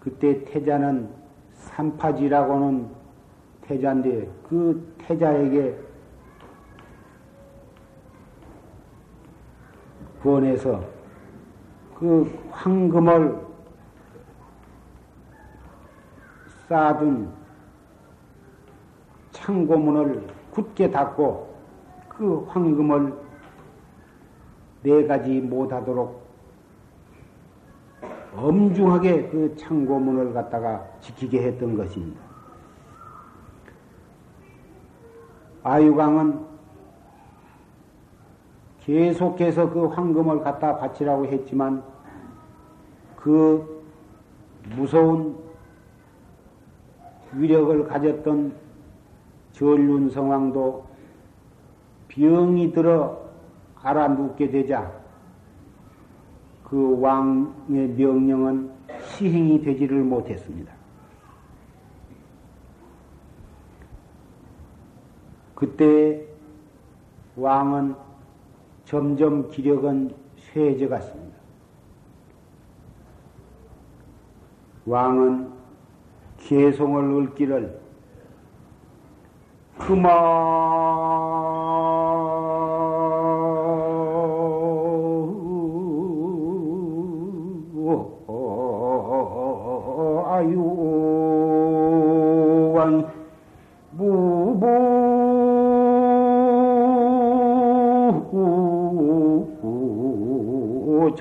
그때 0.00 0.44
태자는 0.44 1.08
삼파지라고는 1.52 2.88
태자인데 3.62 4.28
그 4.48 4.94
태자에게 4.98 5.78
구원해서 10.22 10.82
그 11.98 12.48
황금을 12.50 13.40
쌓아둔 16.68 17.30
창고문을 19.32 20.41
굳게 20.52 20.90
닫고 20.90 21.52
그 22.08 22.44
황금을 22.48 23.14
네 24.82 25.06
가지 25.06 25.40
못하도록 25.40 26.22
엄중하게 28.34 29.28
그 29.28 29.54
창고문을 29.56 30.32
갖다가 30.32 30.86
지키게 31.00 31.42
했던 31.42 31.76
것입니다. 31.76 32.20
아유강은 35.62 36.40
계속해서 38.80 39.70
그 39.70 39.86
황금을 39.86 40.42
갖다 40.42 40.76
바치라고 40.76 41.26
했지만 41.26 41.84
그 43.16 43.84
무서운 44.74 45.38
위력을 47.32 47.86
가졌던 47.86 48.61
전륜성왕도 49.52 50.86
병이 52.08 52.72
들어 52.72 53.22
알아눕게 53.76 54.50
되자 54.50 54.92
그 56.64 57.00
왕의 57.00 57.88
명령은 57.96 58.70
시행이 59.00 59.60
되지를 59.62 60.02
못했습니다. 60.02 60.72
그때 65.54 66.26
왕은 67.36 67.94
점점 68.84 69.48
기력은 69.50 70.14
쇠해져 70.36 70.88
갔습니다. 70.88 71.36
왕은 74.86 75.52
개송을 76.38 77.24
읊기를 77.24 77.81
그만 79.86 80.62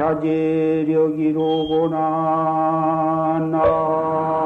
자제력이로구나 0.01 1.97
나 3.51 4.40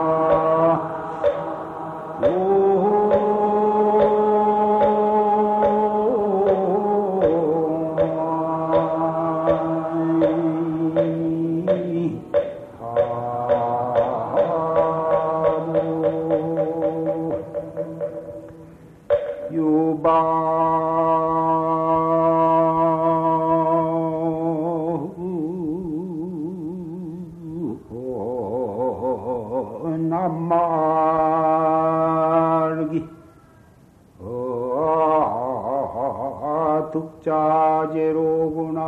득자제로구나 37.86 38.82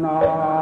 나 0.00 0.54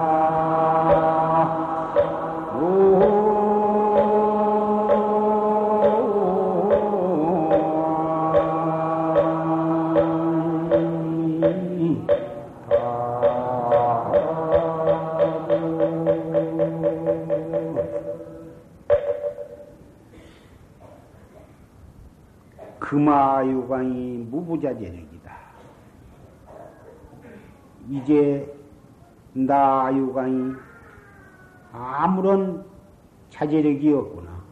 금화유광이 22.79 24.27
무부자재력이다. 24.31 25.12
이제 28.03 28.53
나유광이 29.33 30.55
아무런 31.73 32.65
자제력이 33.31 33.93
없구나. 33.93 34.43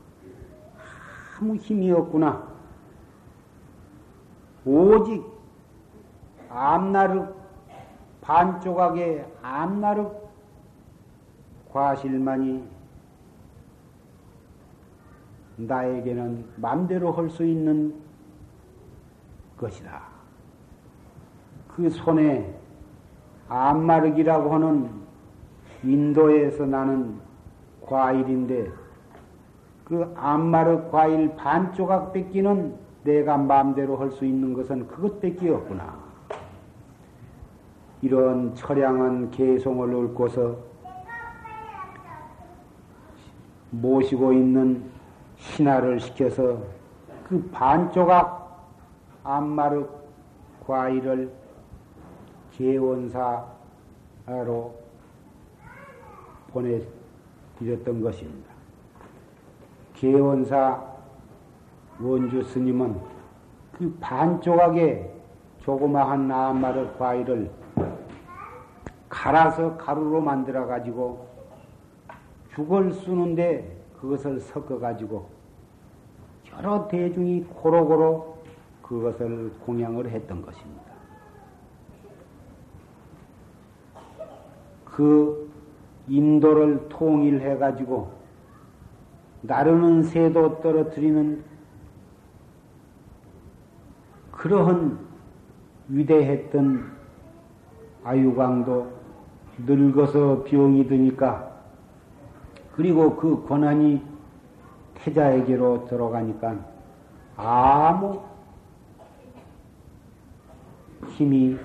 아무 1.39 1.57
힘이 1.57 1.91
없구나. 1.91 2.49
오직 4.65 5.25
암나륵 6.49 7.41
반조각의 8.21 9.27
암나륵 9.43 10.31
과실만이 11.73 12.69
나에게는 15.57 16.47
맘대로 16.57 17.13
할 17.13 17.29
수 17.31 17.45
있는 17.45 17.95
것이다. 19.57 20.03
그 21.69 21.89
손에 21.91 22.60
암마르기라고 23.51 24.55
하는 24.55 24.89
인도에서 25.83 26.65
나는 26.67 27.17
과일인데 27.85 28.71
그 29.85 30.15
암마르 30.17 30.89
과일 30.91 31.35
반 31.35 31.73
조각 31.73 32.13
뺏기는 32.13 32.75
내가 33.03 33.37
마음대로 33.37 33.97
할 33.97 34.11
수 34.13 34.25
있는 34.25 34.55
것은 34.55 34.87
그것밖에 34.87 35.51
없구나. 35.51 35.99
이런 38.03 38.55
처량한 38.55 39.31
개송을 39.33 39.93
읊고서 39.93 40.57
모시고 43.71 44.33
있는 44.33 44.85
신하를 45.39 45.99
시켜서 46.01 46.59
그 47.25 47.51
반 47.53 47.91
조각 47.93 48.69
암마르 49.25 49.87
과일을 50.67 51.31
개원사로 52.61 53.25
보내드렸던 56.53 58.03
것입니다. 58.03 58.51
개원사 59.95 60.85
원주 61.99 62.43
스님은 62.43 63.01
그 63.73 63.97
반조각의 63.99 65.11
조그마한 65.61 66.31
암마르 66.31 66.99
과일을 66.99 67.51
갈아서 69.09 69.79
가루로 69.79 70.21
만들어 70.21 70.67
가지고 70.67 71.27
죽을 72.55 72.93
쓰는데 72.93 73.79
그것을 73.99 74.39
섞어 74.39 74.79
가지고 74.79 75.31
여러 76.53 76.87
대중이 76.89 77.45
고루고루 77.45 78.35
그것을 78.83 79.51
공양을 79.65 80.11
했던 80.11 80.43
것입니다. 80.43 80.90
그 85.01 85.51
인도를 86.09 86.91
통일해 86.91 87.57
가지고 87.57 88.11
나르는 89.41 90.03
새도 90.03 90.61
떨어뜨리는 90.61 91.43
그러한 94.31 94.99
위대했던 95.89 96.93
아유광도 98.05 98.93
늙어서 99.67 100.45
병이 100.45 100.87
드니까 100.87 101.51
그리고 102.75 103.17
그 103.17 103.47
권한이 103.47 104.03
태자에게로 104.97 105.87
들어가니까 105.87 106.59
아무 107.37 108.21
힘이 111.09 111.57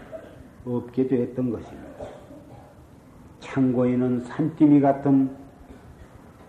없게 0.65 1.09
되었던 1.09 1.51
것입니다. 1.51 1.84
창고에는 3.55 4.19
산더미 4.19 4.81
같은 4.81 5.29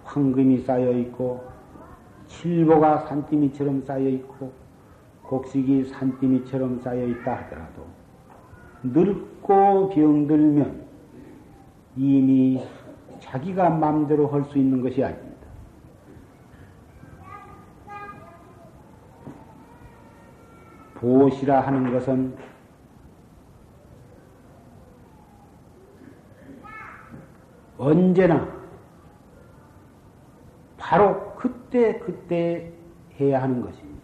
황금이 0.02 0.58
쌓여 0.62 0.90
있고 0.90 1.44
칠보가 2.26 3.06
산더미처럼 3.06 3.84
쌓여 3.84 4.08
있고 4.08 4.52
곡식이 5.22 5.84
산더미처럼 5.84 6.80
쌓여 6.80 7.06
있다 7.06 7.36
하더라도 7.36 7.86
늙고 8.82 9.90
병들면 9.90 10.84
이미 11.94 12.60
자기가 13.20 13.70
마음대로 13.70 14.26
할 14.26 14.42
수 14.46 14.58
있는 14.58 14.82
것이 14.82 15.04
아닙니다. 15.04 15.46
보시라 20.94 21.60
하는 21.60 21.92
것은 21.92 22.34
언제나 27.78 28.48
바로 30.76 31.34
그때 31.36 31.98
그때 31.98 32.72
해야 33.20 33.42
하는 33.42 33.60
것입니다. 33.60 33.96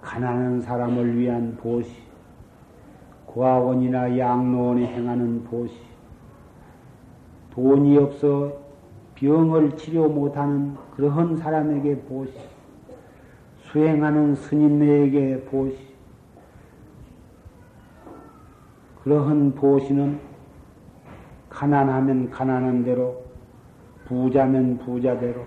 가난한 0.00 0.60
사람을 0.60 1.16
위한 1.16 1.56
보시, 1.56 1.90
고아원이나 3.26 4.18
양로원에 4.18 4.86
행하는 4.86 5.44
보시, 5.44 5.74
돈이 7.50 7.96
없어 7.98 8.52
병을 9.14 9.76
치료 9.76 10.08
못하는 10.08 10.76
그러한 10.96 11.36
사람에게 11.36 12.00
보시, 12.02 12.32
수행하는 13.58 14.34
스님에게 14.34 15.44
보시, 15.44 15.78
그러한 19.02 19.54
보시는 19.54 20.31
가난하면 21.52 22.30
가난한 22.30 22.82
대로, 22.84 23.22
부자면 24.06 24.78
부자대로, 24.78 25.44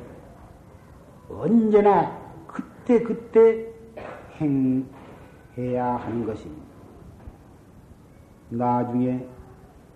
언제나 1.30 2.16
그때 2.46 3.02
그때 3.02 3.68
행해야 4.40 5.96
하는 5.98 6.26
것입니다. 6.26 6.64
나중에 8.50 9.28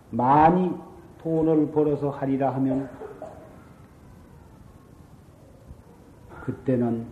많이 0.10 0.74
돈을 1.22 1.72
벌어서 1.72 2.10
하리라 2.10 2.55
하면 2.55 2.89
그때는 6.43 7.05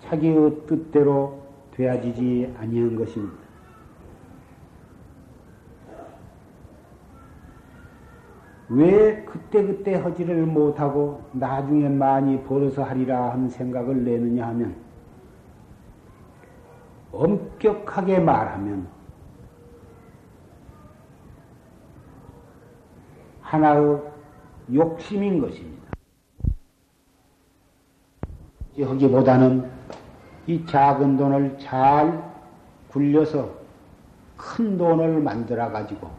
자기의 0.00 0.66
뜻대로 0.66 1.42
되어지지 1.74 2.54
아니한 2.58 2.96
것입니다. 2.96 3.41
왜 8.68 9.24
그때그때 9.24 9.94
허지를 9.96 10.46
못하고 10.46 11.22
나중에 11.32 11.88
많이 11.88 12.42
벌어서 12.44 12.82
하리라 12.82 13.32
하는 13.32 13.48
생각을 13.48 14.04
내느냐 14.04 14.46
하면 14.48 14.76
엄격하게 17.12 18.20
말하면 18.20 18.88
하나의 23.42 24.00
욕심인 24.72 25.40
것입니다. 25.40 25.82
여기보다는 28.78 29.70
이 30.46 30.64
작은 30.64 31.18
돈을 31.18 31.58
잘 31.58 32.32
굴려서 32.88 33.50
큰 34.36 34.78
돈을 34.78 35.20
만들어 35.20 35.70
가지고 35.70 36.10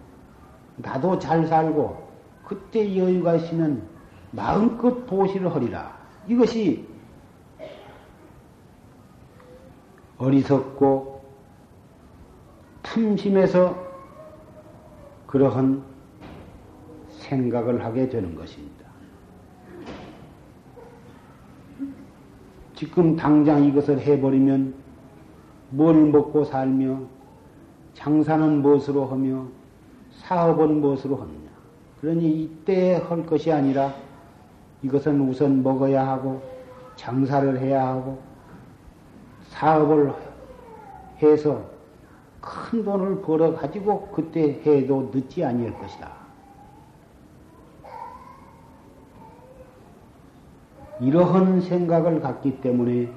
나도 0.77 1.17
잘 1.17 1.45
살고 1.47 2.03
그때 2.54 2.95
여유가 2.95 3.36
있으면 3.36 3.88
마음껏 4.30 5.08
보시를 5.08 5.54
허리라. 5.54 5.97
이것이 6.28 6.88
어리석고 10.20 11.24
틈심에서 12.84 13.76
그러한 15.26 15.84
생각을 17.10 17.84
하게 17.84 18.08
되는 18.08 18.36
것입니다. 18.36 18.84
지금 22.76 23.16
당장 23.16 23.64
이것을 23.64 23.99
해버리면 23.99 24.76
뭘 25.72 25.95
먹고 26.12 26.45
살며 26.45 27.01
장사는 27.95 28.62
무엇으로 28.62 29.06
하며 29.08 29.47
사업은 30.12 30.82
무엇으로 30.82 31.16
하는가? 31.16 31.42
그러니 32.04 32.43
이때 32.43 32.95
할 32.95 33.26
것이 33.26 33.49
아니라 33.49 33.93
이것은 34.82 35.22
우선 35.22 35.64
먹어야 35.64 36.06
하고 36.06 36.43
장사를 36.97 37.58
해야 37.62 37.88
하고 37.88 38.20
사업을 39.51 40.14
해서 41.22 41.64
큰 42.41 42.84
돈을 42.84 43.22
벌어 43.22 43.56
가지고 43.56 44.10
그때 44.10 44.60
해도 44.66 45.12
늦지 45.14 45.45
아니할 45.45 45.80
것이다. 45.80 46.12
이러한 50.99 51.62
생각을 51.62 52.20
갖기 52.20 52.60
때문에 52.60 53.08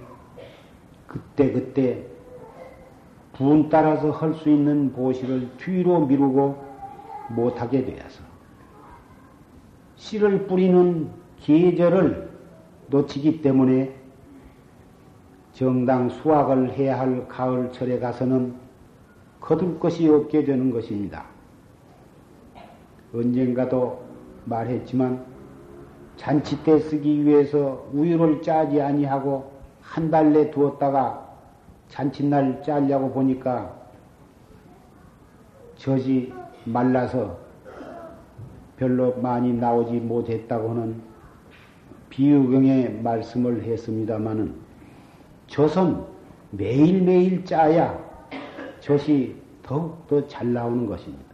그때 1.08 1.50
그때 1.50 2.06
분 3.32 3.68
따라서 3.68 4.12
할 4.12 4.32
수 4.34 4.48
있는 4.48 4.92
보시를 4.92 5.50
뒤로 5.56 6.06
미루고 6.06 6.64
못하게 7.30 7.84
되어서 7.84 8.25
씨를 10.06 10.46
뿌리는 10.46 11.08
계절을 11.40 12.30
놓치기 12.88 13.42
때문에 13.42 13.92
정당 15.52 16.08
수확을 16.08 16.72
해야 16.74 17.00
할 17.00 17.26
가을철에 17.26 17.98
가서는 17.98 18.54
거둘 19.40 19.80
것이 19.80 20.08
없게 20.08 20.44
되는 20.44 20.70
것입니다. 20.70 21.24
언젠가도 23.12 24.04
말했지만 24.44 25.24
잔치 26.16 26.62
때 26.62 26.78
쓰기 26.78 27.24
위해서 27.24 27.88
우유를 27.92 28.42
짜지 28.42 28.80
아니하고 28.80 29.50
한 29.80 30.10
달 30.10 30.32
내 30.32 30.50
두었다가 30.50 31.26
잔칫날 31.88 32.62
짜려고 32.62 33.10
보니까 33.12 33.74
젖이 35.76 36.32
말라서 36.64 37.38
별로 38.76 39.16
많이 39.20 39.52
나오지 39.52 40.00
못했다고 40.00 40.74
는 40.74 41.00
비유경의 42.10 43.00
말씀을 43.02 43.62
했습니다마는 43.62 44.54
젖은 45.48 46.02
매일매일 46.50 47.44
짜야 47.44 47.98
젖이 48.80 49.34
더욱더 49.62 50.26
잘 50.28 50.52
나오는 50.52 50.86
것입니다. 50.86 51.24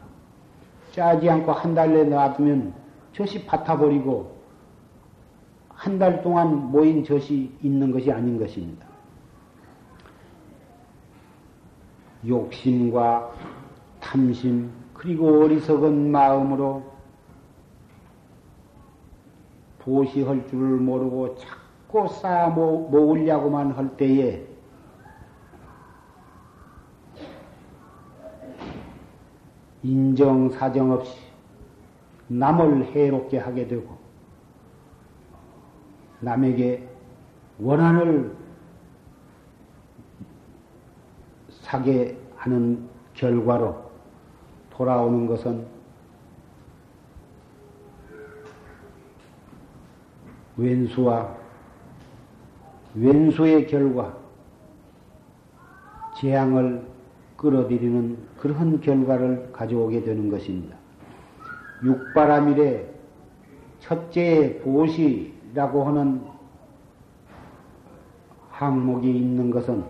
짜지 0.92 1.28
않고 1.28 1.52
한 1.52 1.74
달내 1.74 2.04
놔두면 2.04 2.72
젖이 3.12 3.44
밭아버리고 3.46 4.32
한 5.68 5.98
달 5.98 6.22
동안 6.22 6.70
모인 6.70 7.02
젖이 7.02 7.50
있는 7.60 7.90
것이 7.90 8.10
아닌 8.12 8.38
것입니다. 8.38 8.86
욕심과 12.26 13.32
탐심 13.98 14.70
그리고 14.94 15.42
어리석은 15.42 16.12
마음으로 16.12 16.91
보시할 19.84 20.46
줄을 20.48 20.78
모르고 20.78 21.36
자꾸 21.36 22.08
쌓아 22.08 22.48
모으려고만 22.48 23.72
할 23.72 23.96
때에 23.96 24.46
인정 29.82 30.48
사정 30.50 30.92
없이 30.92 31.16
남을 32.28 32.86
해롭게 32.94 33.38
하게 33.38 33.66
되고 33.66 33.98
남에게 36.20 36.88
원한을 37.58 38.34
사게 41.50 42.16
하는 42.36 42.88
결과로 43.14 43.90
돌아오는 44.70 45.26
것은 45.26 45.71
왼수와 50.56 51.34
왼수의 52.94 53.66
결과, 53.66 54.14
재앙을 56.18 56.82
끌어들이는 57.36 58.18
그런 58.38 58.80
결과를 58.80 59.50
가져오게 59.52 60.02
되는 60.02 60.30
것입니다. 60.30 60.76
육바라밀의 61.82 62.88
첫째 63.80 64.60
보시라고 64.62 65.84
하는 65.84 66.22
항목이 68.50 69.10
있는 69.10 69.50
것은 69.50 69.84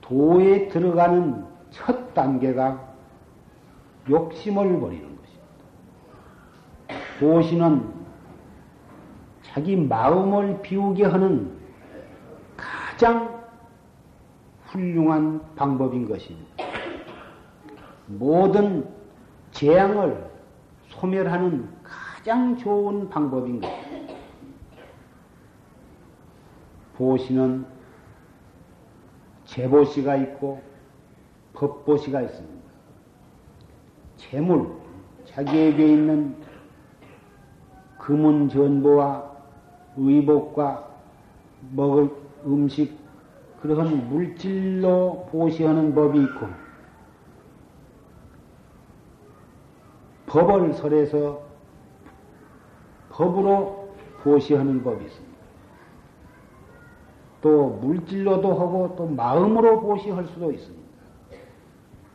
도에 0.00 0.68
들어가는 0.68 1.44
첫 1.70 2.14
단계가 2.14 2.88
욕심을 4.08 4.80
버리는 4.80 5.06
것입니다. 5.16 5.46
보시는 7.20 7.97
자기 9.48 9.76
마음을 9.76 10.60
비우게 10.62 11.04
하는 11.04 11.58
가장 12.56 13.42
훌륭한 14.66 15.40
방법인 15.56 16.08
것입니다. 16.08 16.64
모든 18.06 18.86
재앙을 19.52 20.28
소멸하는 20.88 21.68
가장 21.82 22.56
좋은 22.56 23.08
방법인 23.08 23.60
것입니다. 23.60 24.14
보시는 26.96 27.64
재보시가 29.44 30.16
있고 30.16 30.60
법보시가 31.54 32.20
있습니다. 32.22 32.68
재물, 34.16 34.70
자기에게 35.24 35.86
있는 35.86 36.36
금은 37.98 38.48
전보와 38.48 39.37
의복과 39.98 40.88
먹을 41.72 42.10
음식, 42.46 42.96
그러한 43.60 44.08
물질로 44.08 45.28
보시하는 45.30 45.94
법이 45.94 46.22
있고, 46.22 46.46
법을 50.26 50.74
설해서 50.74 51.42
법으로 53.10 53.88
보시하는 54.22 54.82
법이 54.84 55.04
있습니다. 55.04 55.38
또 57.40 57.68
물질로도 57.80 58.54
하고 58.54 58.94
또 58.96 59.06
마음으로 59.06 59.80
보시할 59.80 60.26
수도 60.26 60.52
있습니다. 60.52 60.88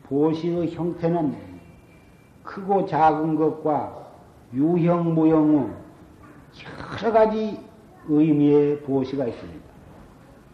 보시의 0.04 0.70
형태는 0.72 1.36
크고 2.42 2.86
작은 2.86 3.36
것과 3.36 4.04
유형, 4.52 5.14
무형의 5.14 5.70
여러 7.02 7.12
가지 7.12 7.58
의미의 8.08 8.80
보시가 8.80 9.26
있습니다. 9.26 9.64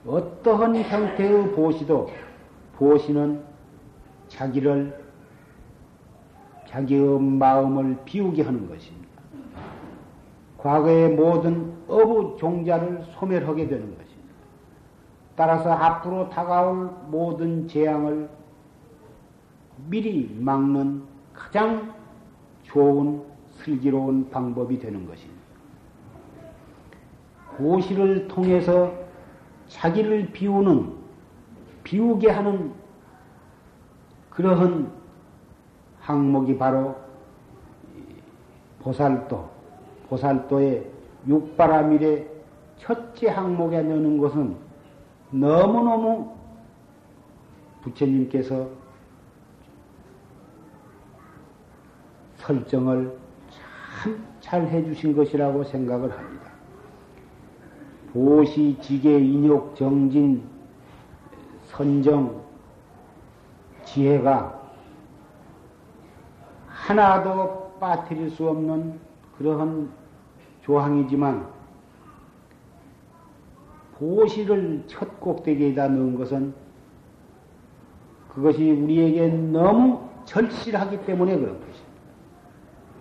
어떠한 0.06 0.76
형태의 0.76 1.52
보시도 1.52 2.10
보시는 2.76 3.42
자기를 4.28 4.98
자기의 6.68 7.20
마음을 7.20 7.98
비우게 8.04 8.42
하는 8.42 8.68
것입니다. 8.68 9.08
과거의 10.56 11.10
모든 11.10 11.74
어부 11.88 12.36
종자를 12.38 13.04
소멸하게 13.12 13.66
되는 13.66 13.96
것입니다. 13.96 14.10
따라서 15.36 15.72
앞으로 15.72 16.28
다가올 16.28 16.90
모든 17.08 17.66
재앙을 17.66 18.28
미리 19.88 20.36
막는 20.38 21.02
가장 21.32 21.94
좋은 22.62 23.22
슬기로운 23.52 24.30
방법이 24.30 24.78
되는 24.78 25.06
것입니다. 25.06 25.39
고시를 27.60 28.26
통해서 28.28 28.92
자기를 29.68 30.32
비우는, 30.32 30.92
비우게 31.84 32.30
하는 32.30 32.72
그러한 34.30 34.90
항목이 36.00 36.56
바로 36.56 36.96
보살도, 38.80 39.48
보살도의 40.08 40.90
육바라밀의 41.28 42.26
첫째 42.78 43.28
항목에 43.28 43.82
넣는 43.82 44.18
것은 44.18 44.56
너무너무 45.30 46.34
부처님께서 47.82 48.68
설정을 52.38 53.18
참 54.00 54.30
잘 54.50 54.66
해주신 54.66 55.14
것이라고 55.14 55.62
생각을 55.62 56.10
합니다. 56.10 56.49
보시, 58.12 58.76
지계, 58.80 59.18
인욕, 59.18 59.76
정진, 59.76 60.42
선정, 61.66 62.40
지혜가 63.84 64.60
하나도 66.66 67.76
빠뜨릴 67.78 68.30
수 68.30 68.48
없는 68.48 68.98
그러한 69.38 69.90
조항이지만 70.62 71.46
보시를 73.94 74.84
첫 74.86 75.20
꼭대기에다 75.20 75.88
넣은 75.88 76.16
것은 76.16 76.54
그것이 78.28 78.70
우리에게 78.70 79.28
너무 79.28 80.08
절실하기 80.24 81.04
때문에 81.04 81.36
그런 81.36 81.58
것입니다. 81.58 81.90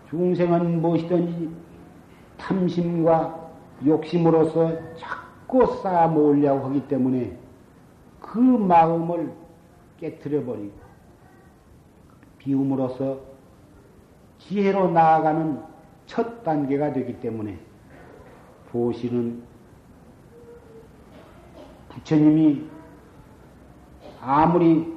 중생은 0.09 0.81
무엇이든지 0.81 1.49
탐심과 2.37 3.48
욕심으로서 3.85 4.77
자꾸 4.97 5.79
쌓아 5.81 6.07
모으려고 6.07 6.67
하기 6.67 6.87
때문에 6.87 7.37
그 8.19 8.37
마음을 8.37 9.31
깨뜨려 9.99 10.45
버리고 10.45 10.73
비움으로써 12.37 13.19
지혜로 14.39 14.91
나아가는 14.91 15.61
첫 16.05 16.43
단계가 16.43 16.93
되기 16.93 17.19
때문에 17.19 17.57
보시는 18.71 19.43
부처님이 21.89 22.63
아무리 24.21 24.93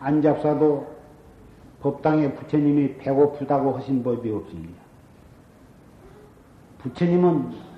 안 0.00 0.20
잡사도 0.20 0.92
법당에 1.80 2.32
부처님이 2.34 2.96
배고프다고 2.98 3.76
하신 3.76 4.02
법이 4.02 4.30
없습니다. 4.30 4.82
부처님은 6.78 7.71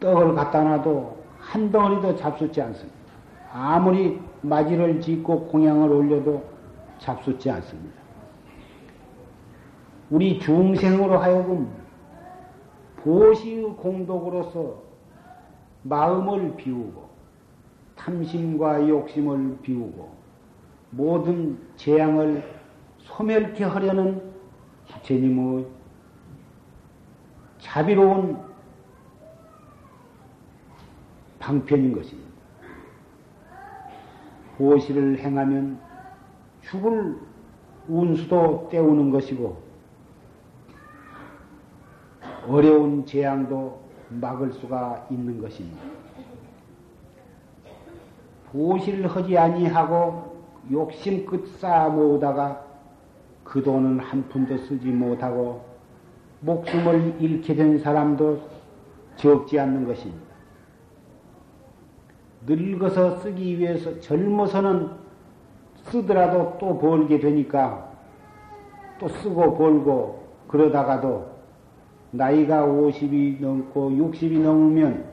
떡을 0.00 0.34
갖다 0.34 0.62
놔도 0.62 1.18
한 1.38 1.70
덩어리도 1.70 2.16
잡숫지 2.16 2.60
않습니다. 2.62 2.98
아무리 3.52 4.20
마지를 4.42 5.00
짓고 5.00 5.46
공양을 5.48 5.90
올려도 5.90 6.42
잡숫지 6.98 7.50
않습니다. 7.50 8.00
우리 10.10 10.38
중생으로 10.40 11.18
하여금 11.18 11.70
보시의 12.96 13.64
공덕으로서 13.76 14.74
마음을 15.82 16.56
비우고 16.56 17.08
탐심과 17.96 18.88
욕심을 18.88 19.58
비우고 19.62 20.10
모든 20.90 21.58
재앙을 21.76 22.42
소멸케 22.98 23.64
하려는 23.64 24.20
부처님의 24.88 25.66
자비로운 27.58 28.49
방편인 31.40 31.92
것입니다. 31.92 32.30
보시를 34.56 35.18
행하면 35.18 35.80
죽을 36.60 37.16
운수도 37.88 38.68
때우는 38.70 39.10
것이고 39.10 39.60
어려운 42.46 43.04
재앙도 43.04 43.80
막을 44.10 44.52
수가 44.52 45.06
있는 45.10 45.40
것입니다. 45.40 45.82
보시를 48.52 49.06
하지 49.08 49.36
아니하고 49.36 50.44
욕심 50.70 51.24
끝 51.24 51.46
쌓아 51.58 51.88
모으다가 51.88 52.64
그 53.44 53.62
돈은 53.62 53.98
한 53.98 54.28
푼도 54.28 54.58
쓰지 54.58 54.88
못하고 54.88 55.64
목숨을 56.40 57.16
잃게 57.20 57.54
된 57.54 57.78
사람도 57.78 58.40
적지 59.16 59.58
않는 59.58 59.86
것입니다. 59.86 60.29
늙어서 62.46 63.16
쓰기 63.18 63.58
위해서 63.58 63.98
젊어서는 64.00 64.88
쓰더라도 65.84 66.56
또 66.58 66.78
벌게 66.78 67.18
되니까 67.18 67.90
또 68.98 69.08
쓰고 69.08 69.56
벌고 69.56 70.22
그러다가도 70.48 71.26
나이가 72.12 72.66
50이 72.66 73.40
넘고 73.40 73.90
60이 73.90 74.40
넘으면 74.40 75.04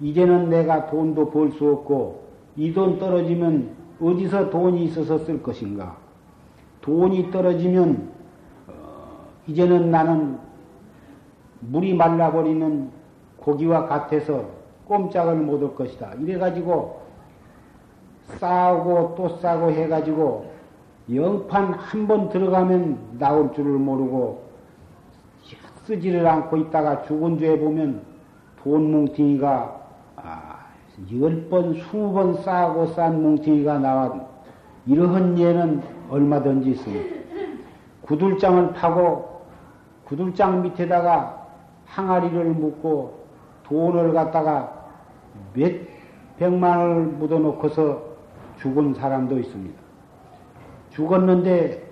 이제는 0.00 0.48
내가 0.48 0.86
돈도 0.86 1.30
벌 1.30 1.50
수 1.52 1.68
없고 1.70 2.20
이 2.56 2.72
돈 2.72 2.98
떨어지면 2.98 3.70
어디서 4.00 4.50
돈이 4.50 4.84
있어서 4.84 5.18
쓸 5.18 5.42
것인가? 5.42 5.96
돈이 6.80 7.30
떨어지면 7.30 8.10
어, 8.68 8.72
이제는 9.46 9.90
나는 9.90 10.38
물이 11.60 11.94
말라버리는 11.94 12.90
고기와 13.38 13.86
같아서 13.86 14.44
꼼짝을 14.94 15.36
못할 15.36 15.72
것이다. 15.76 16.14
이래가지고 16.18 17.00
싸우고 18.38 19.14
또 19.16 19.28
싸고 19.38 19.70
해가지고 19.70 20.50
영판 21.14 21.74
한 21.74 22.06
번 22.08 22.28
들어가면 22.28 23.18
나올 23.18 23.52
줄을 23.54 23.72
모르고 23.72 24.42
쓰지를 25.86 26.26
않고 26.26 26.56
있다가 26.56 27.02
죽은 27.04 27.38
뒤에 27.38 27.58
보면 27.58 28.02
돈 28.62 28.90
뭉탱이가 28.90 29.80
아, 30.16 30.56
열 31.18 31.48
번, 31.48 31.74
스무 31.74 32.12
번 32.12 32.34
쌓고 32.42 32.86
싼 32.88 33.22
뭉탱이가 33.22 33.78
나와 33.78 34.14
이러한 34.86 35.38
예는 35.38 35.82
얼마든지 36.10 36.70
있습니다. 36.70 37.16
구들장을 38.02 38.72
파고 38.74 39.40
구들장 40.04 40.62
밑에다가 40.62 41.46
항아리를 41.86 42.44
묻고 42.44 43.20
돈을 43.64 44.12
갖다가 44.12 44.79
몇 45.54 45.72
백만을 46.38 47.04
묻어놓고서 47.04 48.02
죽은 48.60 48.94
사람도 48.94 49.38
있습니다. 49.38 49.78
죽었는데 50.90 51.82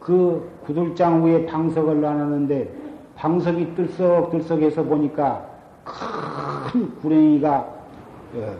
그 0.00 0.50
구들장 0.64 1.24
위에 1.24 1.46
방석을 1.46 2.00
놔놨는데 2.00 2.72
방석이 3.16 3.74
들썩들썩해서 3.74 4.84
보니까 4.84 5.46
큰 5.84 6.94
구렁이가 6.96 7.58
어, 8.34 8.56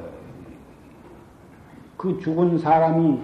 그 1.96 2.18
죽은 2.20 2.58
사람이 2.58 3.20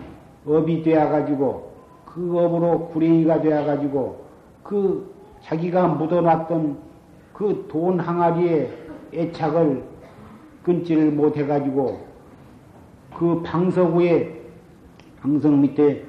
업이 0.47 0.83
되어가지고 0.83 1.73
그 2.05 2.39
업으로 2.39 2.89
구렁이가 2.89 3.41
되어가지고 3.41 4.25
그 4.63 5.15
자기가 5.43 5.89
묻어놨던 5.89 6.79
그 7.33 7.67
돈 7.69 7.99
항아리에 7.99 8.71
애착을 9.13 9.83
끊지를 10.65 11.13
못해가지고 11.13 12.07
그 13.17 13.43
방석 13.43 13.97
위에 13.97 14.43
방석 15.21 15.57
밑에 15.59 16.05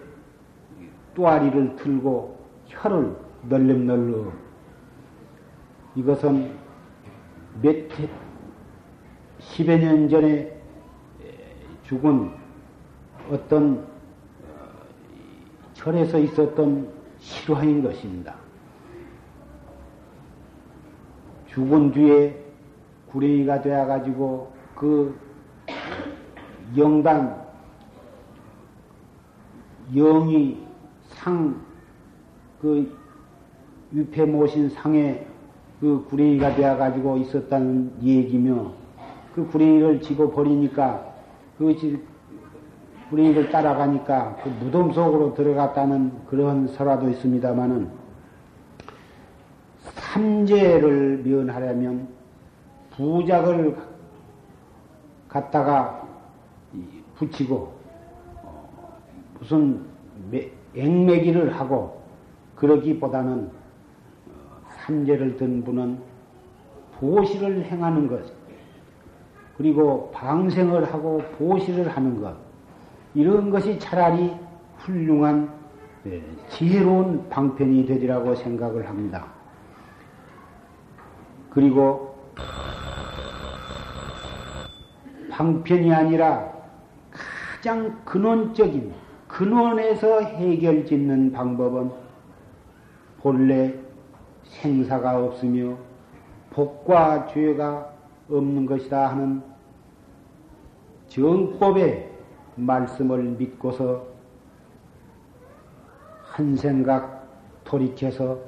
또아리를 1.13 1.75
틀고 1.75 2.37
혀를 2.67 3.15
널름널름 3.43 4.31
이것은 5.95 6.51
몇 7.61 7.75
해, 7.99 8.09
십여 9.39 9.77
년 9.77 10.09
전에 10.09 10.55
죽은 11.83 12.31
어떤 13.31 13.77
어, 13.77 13.85
절에서 15.73 16.17
있었던 16.19 16.89
실화인 17.19 17.83
것입니다. 17.83 18.35
죽은 21.47 21.91
뒤에 21.91 22.44
구레이가 23.16 23.61
되어가지고 23.61 24.51
그 24.76 25.18
영단, 26.78 27.45
영이 29.93 30.57
상, 31.07 31.55
그 32.61 32.93
위패 33.91 34.26
모신 34.26 34.70
상에 34.70 35.26
그 35.80 36.05
구레이가 36.09 36.55
되어가지고 36.55 37.18
있었다는 37.20 37.93
얘기며 38.03 38.74
그 39.34 39.47
구레이를 39.47 40.01
집어 40.01 40.30
버리니까 40.32 41.13
그 41.57 41.74
구레이를 43.09 43.49
따라가니까 43.49 44.38
그 44.43 44.49
무덤 44.49 44.91
속으로 44.91 45.34
들어갔다는 45.36 46.11
그런 46.28 46.68
설화도 46.68 47.09
있습니다만은 47.09 47.88
삼재를 49.95 51.22
면하려면 51.24 52.14
부작을 52.95 53.75
갖다가 55.27 56.01
붙이고 57.15 57.73
어, 58.43 58.99
무슨 59.39 59.85
앵매기를 60.75 61.53
하고 61.53 62.01
그러기보다는 62.55 63.49
삼재를 64.67 65.37
든 65.37 65.63
분은 65.63 65.99
보시를 66.99 67.65
행하는 67.65 68.07
것, 68.07 68.21
그리고 69.57 70.11
방생을 70.11 70.85
하고 70.93 71.17
보시를 71.37 71.89
하는 71.89 72.21
것, 72.21 72.35
이런 73.13 73.49
것이 73.49 73.77
차라리 73.79 74.33
훌륭한 74.77 75.53
네, 76.03 76.21
지혜로운 76.49 77.27
방편이 77.29 77.85
되리라고 77.85 78.35
생각을 78.35 78.87
합니다. 78.87 79.25
그리고 81.49 82.15
방편이 85.36 85.93
아니라 85.93 86.49
가장 87.11 87.99
근원적인 88.05 88.93
근원에서 89.27 90.21
해결 90.21 90.86
짓는 90.86 91.33
방법은 91.33 91.91
본래 93.19 93.73
생사가 94.45 95.17
없으며 95.19 95.75
복과 96.51 97.27
죄가 97.27 97.91
없는 98.29 98.65
것이다 98.65 99.09
하는 99.09 99.41
정법의 101.09 102.09
말씀을 102.55 103.23
믿고서 103.23 104.05
한 106.23 106.55
생각 106.55 107.27
돌이켜서 107.65 108.39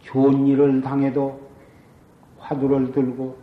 좋은 0.00 0.44
일을 0.48 0.82
당해도 0.82 1.40
화두를 2.38 2.90
들고 2.90 3.41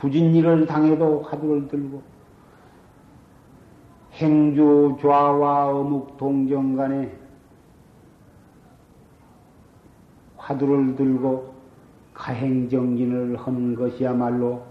굳은 0.00 0.34
일을 0.34 0.66
당해도 0.66 1.20
화두를 1.22 1.68
들고 1.68 2.02
행주 4.14 4.96
좌와 5.00 5.68
어묵 5.68 6.16
동정 6.16 6.74
간에 6.74 7.14
화두를 10.36 10.96
들고 10.96 11.54
가행정진을 12.14 13.36
하는 13.36 13.74
것이야말로 13.74 14.64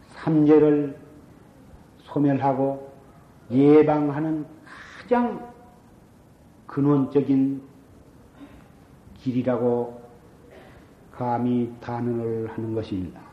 삼재를 0.00 0.96
소멸하고 1.98 2.90
예방하는 3.50 4.46
가장 5.00 5.52
근원적인 6.66 7.62
길이라고 9.18 10.00
감히 11.12 11.72
단언을 11.80 12.48
하는 12.48 12.74
것입니다. 12.74 13.29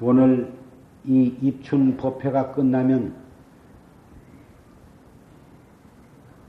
오늘 0.00 0.52
이 1.04 1.34
입춘 1.42 1.96
법회가 1.96 2.52
끝나면 2.52 3.14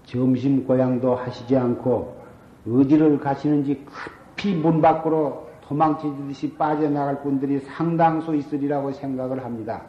점심 0.06 0.66
고향도 0.66 1.16
하시지 1.16 1.56
않고 1.56 2.22
어디를 2.68 3.20
가시는지 3.20 3.86
급히 3.86 4.56
문 4.56 4.82
밖으로 4.82 5.50
도망치듯이 5.62 6.54
빠져나갈 6.56 7.22
분들이 7.22 7.60
상당수 7.60 8.36
있으리라고 8.36 8.92
생각을 8.92 9.44
합니다. 9.44 9.82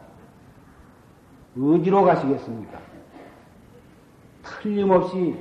어디로 1.57 2.03
가시겠습니까? 2.03 2.79
틀림없이 4.43 5.37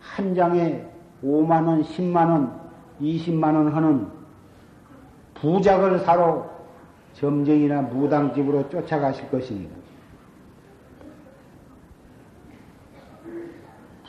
한 0.00 0.34
장에 0.34 0.84
5만원, 1.22 1.84
10만원, 1.84 2.52
20만원 3.00 3.70
하는 3.70 4.08
부작을 5.34 6.00
사러 6.00 6.53
점쟁이나 7.14 7.82
무당집으로 7.82 8.68
쫓아가실 8.68 9.30
것입니다. 9.30 9.74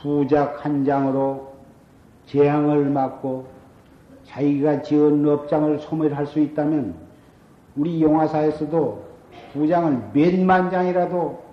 부작 0.01 0.63
한 0.63 0.85
장으로 0.85 1.53
재앙을 2.27 2.89
막고 2.89 3.47
자기가 4.25 4.81
지은 4.81 5.27
업장을 5.27 5.79
소멸할 5.79 6.27
수 6.27 6.39
있다면 6.39 6.95
우리 7.75 8.01
용화사에서도 8.01 9.05
부장을 9.53 10.11
몇만 10.13 10.69
장이라도 10.69 11.43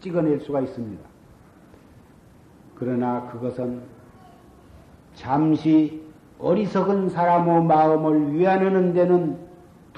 찍어낼 0.00 0.40
수가 0.40 0.60
있습니다. 0.60 1.02
그러나 2.74 3.28
그것은 3.32 3.82
잠시 5.14 6.02
어리석은 6.38 7.10
사람의 7.10 7.64
마음을 7.64 8.34
위안하는 8.34 8.92
데는 8.92 9.47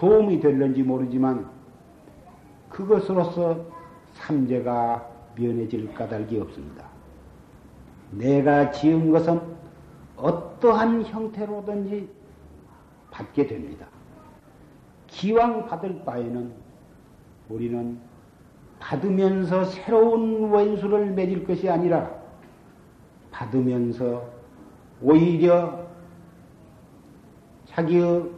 도움이 0.00 0.40
될는지 0.40 0.82
모르지만 0.82 1.46
그것으로서 2.70 3.66
삼재가 4.14 5.06
면해질 5.36 5.92
까닭이 5.92 6.40
없습니다. 6.40 6.86
내가 8.10 8.70
지은 8.70 9.10
것은 9.10 9.38
어떠한 10.16 11.04
형태로든지 11.04 12.08
받게 13.10 13.46
됩니다. 13.46 13.86
기왕 15.06 15.66
받을 15.66 16.02
바에는 16.02 16.50
우리는 17.50 17.98
받으면서 18.78 19.64
새로운 19.64 20.50
원수를 20.50 21.10
맺을 21.10 21.44
것이 21.44 21.68
아니라 21.68 22.10
받으면서 23.30 24.26
오히려 25.02 25.84
자기의 27.66 28.30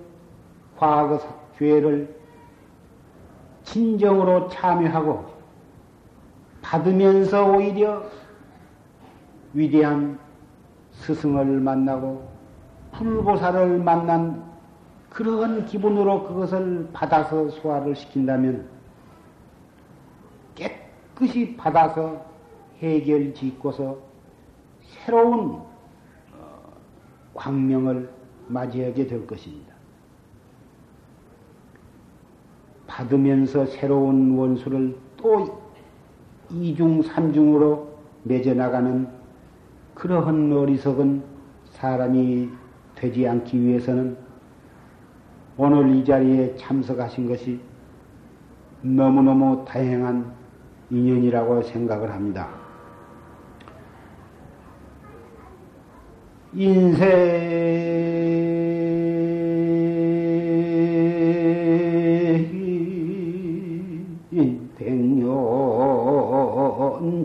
과거 0.77 1.42
죄를 1.59 2.15
진정으로 3.65 4.49
참여하고 4.49 5.25
받으면서 6.63 7.53
오히려 7.53 8.05
위대한 9.53 10.19
스승을 10.93 11.61
만나고 11.61 12.29
불보살을 12.93 13.79
만난 13.79 14.51
그런 15.11 15.67
기분으로 15.67 16.25
그것을 16.25 16.89
받아서 16.93 17.49
소화를 17.51 17.95
시킨다면 17.95 18.69
깨끗이 20.55 21.57
받아서 21.57 22.25
해결 22.79 23.35
짓고서 23.35 23.99
새로운 24.83 25.53
어, 25.53 25.65
광명을 27.35 28.11
맞이하게 28.49 29.07
될 29.07 29.27
것입니다. 29.27 29.72
받으면서 32.93 33.65
새로운 33.67 34.37
원수를 34.37 34.95
또 35.17 35.63
이중, 36.51 37.01
삼중으로 37.03 37.89
맺어 38.25 38.53
나가는 38.53 39.09
그러한 39.95 40.53
어리석은 40.53 41.23
사람이 41.71 42.51
되지 42.95 43.27
않기 43.27 43.59
위해서는 43.61 44.17
오늘 45.57 45.95
이 45.97 46.05
자리에 46.05 46.55
참석하신 46.57 47.29
것이 47.29 47.61
너무너무 48.83 49.65
다행한 49.67 50.31
인연이라고 50.91 51.63
생각을 51.63 52.13
합니다. 52.13 52.49
인생 56.53 58.12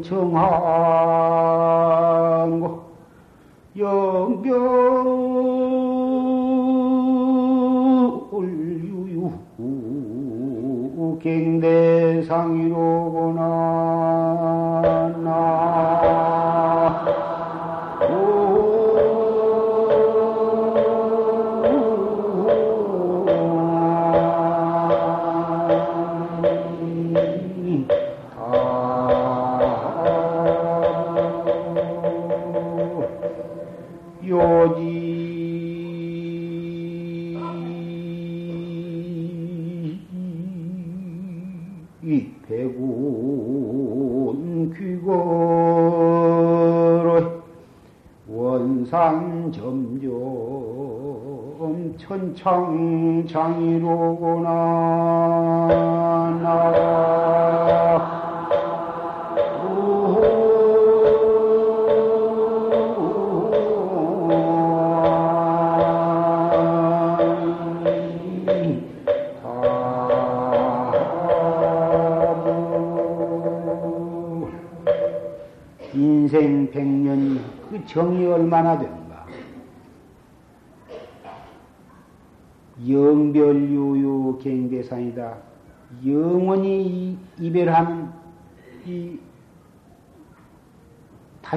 정하 0.03 1.96
천창장이 52.47 53.79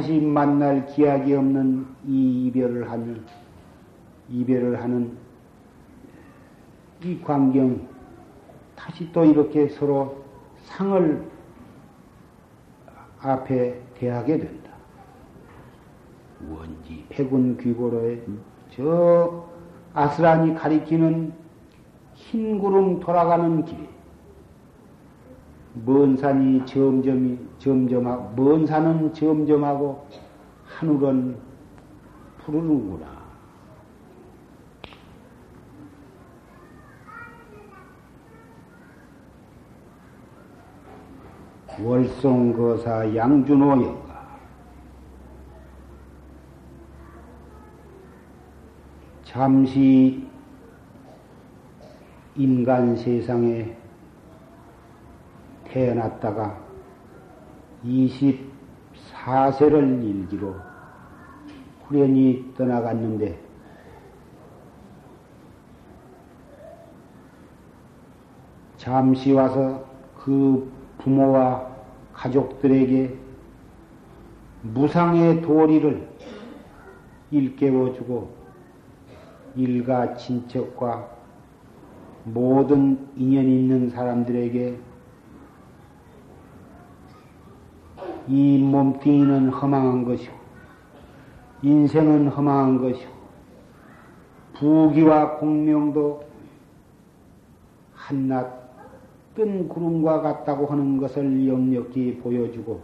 다시 0.00 0.18
만날 0.18 0.86
기약이 0.86 1.34
없는 1.34 1.86
이 2.06 2.46
이별을 2.46 2.90
하는 2.90 3.22
이별을 4.30 4.82
하는 4.82 5.14
이 7.04 7.20
광경 7.20 7.86
다시 8.74 9.12
또 9.12 9.26
이렇게 9.26 9.68
서로 9.68 10.24
상을 10.64 11.22
앞에 13.20 13.78
대하게 13.98 14.38
된다. 14.38 14.70
원지 16.50 17.04
백운 17.10 17.58
귀고로에 17.58 18.22
저 18.74 19.44
아스란이 19.92 20.54
가리키는 20.54 21.34
흰 22.14 22.58
구름 22.58 23.00
돌아가는 23.00 23.62
길에 23.66 23.86
먼 25.74 26.16
산이 26.16 26.66
점점이 26.66 27.38
점점하고 27.58 28.34
먼 28.34 28.66
산은 28.66 29.14
점점하고 29.14 30.06
하늘은 30.64 31.36
푸르는구나. 32.38 33.20
월송거사 41.82 43.16
양준호 43.16 43.70
영가 43.70 44.38
잠시 49.24 50.26
인간 52.36 52.96
세상에 52.96 53.79
태어났다가 55.70 56.58
24세를 57.84 60.04
일기로 60.04 60.54
후련히 61.84 62.52
떠나갔는데 62.56 63.38
잠시 68.76 69.32
와서 69.32 69.84
그 70.16 70.70
부모와 70.98 71.68
가족들에게 72.12 73.18
무상의 74.62 75.42
도리를 75.42 76.08
일깨워주고 77.30 78.40
일가 79.56 80.14
친척과 80.14 81.08
모든 82.24 83.08
인연 83.16 83.46
있는 83.46 83.90
사람들에게 83.90 84.89
이 88.28 88.58
몸뚱이는 88.58 89.50
허망한 89.50 90.04
것이고 90.04 90.34
인생은 91.62 92.28
허망한 92.28 92.78
것이고 92.78 93.10
부귀와 94.54 95.36
공명도 95.36 96.24
한낱 97.94 98.60
뜬 99.34 99.68
구름과 99.68 100.20
같다고 100.20 100.66
하는 100.66 100.98
것을 100.98 101.46
역력히 101.46 102.18
보여주고 102.18 102.80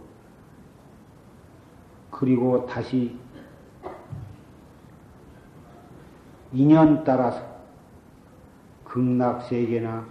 그리고 2.09 2.65
다시 2.65 3.15
인연 6.53 7.03
따라서 7.03 7.41
극락세계나 8.85 10.05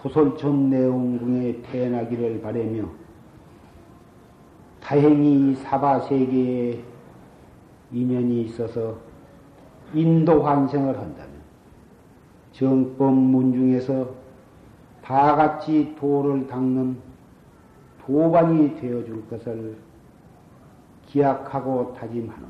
포솔촌 0.00 0.70
내원궁에 0.70 1.62
태어나기를 1.62 2.40
바라며 2.40 2.88
다행히 4.88 5.54
사바 5.54 6.00
세계에 6.00 6.82
인연이 7.92 8.44
있어서 8.44 8.96
인도 9.92 10.42
환생을 10.42 10.98
한다면 10.98 11.34
정법 12.52 13.12
문 13.12 13.52
중에서 13.52 14.08
다 15.04 15.36
같이 15.36 15.94
도를 16.00 16.46
닦는 16.46 16.96
도반이 18.00 18.76
되어줄 18.80 19.28
것을 19.28 19.76
기약하고 21.04 21.92
다짐하노라. 21.92 22.48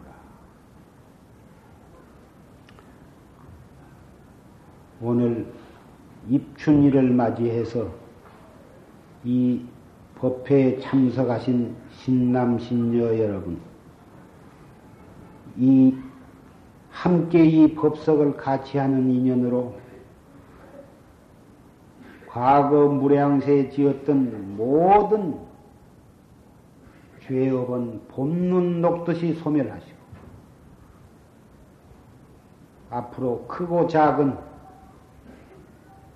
오늘 5.01 5.53
입춘일을 6.29 7.11
맞이해서 7.11 7.89
이 9.25 9.65
법회에 10.21 10.81
참석하신 10.81 11.77
신남 11.91 12.59
신녀 12.59 13.17
여러분, 13.19 13.61
이 15.57 15.97
함께 16.91 17.45
이 17.45 17.75
법석을 17.75 18.37
같이 18.37 18.79
하는 18.79 19.09
인연으로 19.11 19.75
과거 22.29 22.89
무량세에 22.89 23.71
지었던 23.71 24.57
모든 24.57 25.39
죄업은 27.23 28.09
봄눈 28.09 28.81
녹듯이 28.81 29.35
소멸하시고 29.35 29.99
앞으로 32.91 33.47
크고 33.47 33.87
작은 33.87 34.37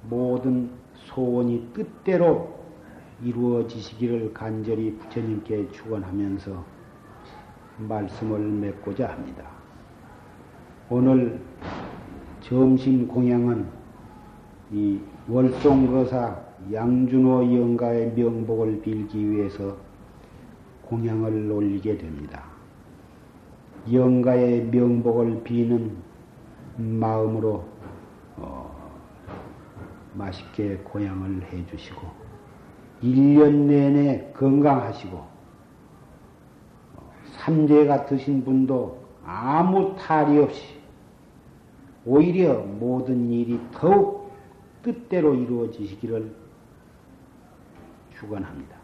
모든 0.09 0.71
소원이 0.95 1.71
뜻대로 1.75 2.52
이루어지시기를 3.23 4.35
간절히 4.35 4.97
부처님께 4.97 5.71
축원하면서 5.71 6.65
말씀을 7.79 8.41
맺고자 8.41 9.11
합니다. 9.11 9.45
오늘 10.91 11.41
점심 12.41 13.07
공양은 13.07 13.67
이 14.73 15.01
월송거사 15.29 16.43
양준호 16.73 17.55
영가의 17.57 18.13
명복을 18.15 18.83
빌기 18.83 19.31
위해서 19.31 19.77
공양을 20.87 21.51
올리게 21.51 21.97
됩니다. 21.99 22.45
영가의 23.91 24.67
명복을 24.67 25.43
비는 25.43 25.97
마음으로 26.77 27.65
어, 28.37 29.01
맛있게 30.15 30.77
고향을 30.79 31.43
해주시고 31.53 32.22
1년 33.03 33.67
내내 33.67 34.33
건강하시고 34.33 35.33
삼재가 37.39 38.07
드신 38.07 38.45
분도 38.45 39.03
아무 39.25 39.97
탈이 39.97 40.39
없이 40.39 40.81
오히려 42.05 42.59
모든 42.59 43.31
일이 43.31 43.59
더욱 43.73 44.33
뜻대로 44.83 45.35
이루어지시기를 45.35 46.35
축원합니다. 48.19 48.82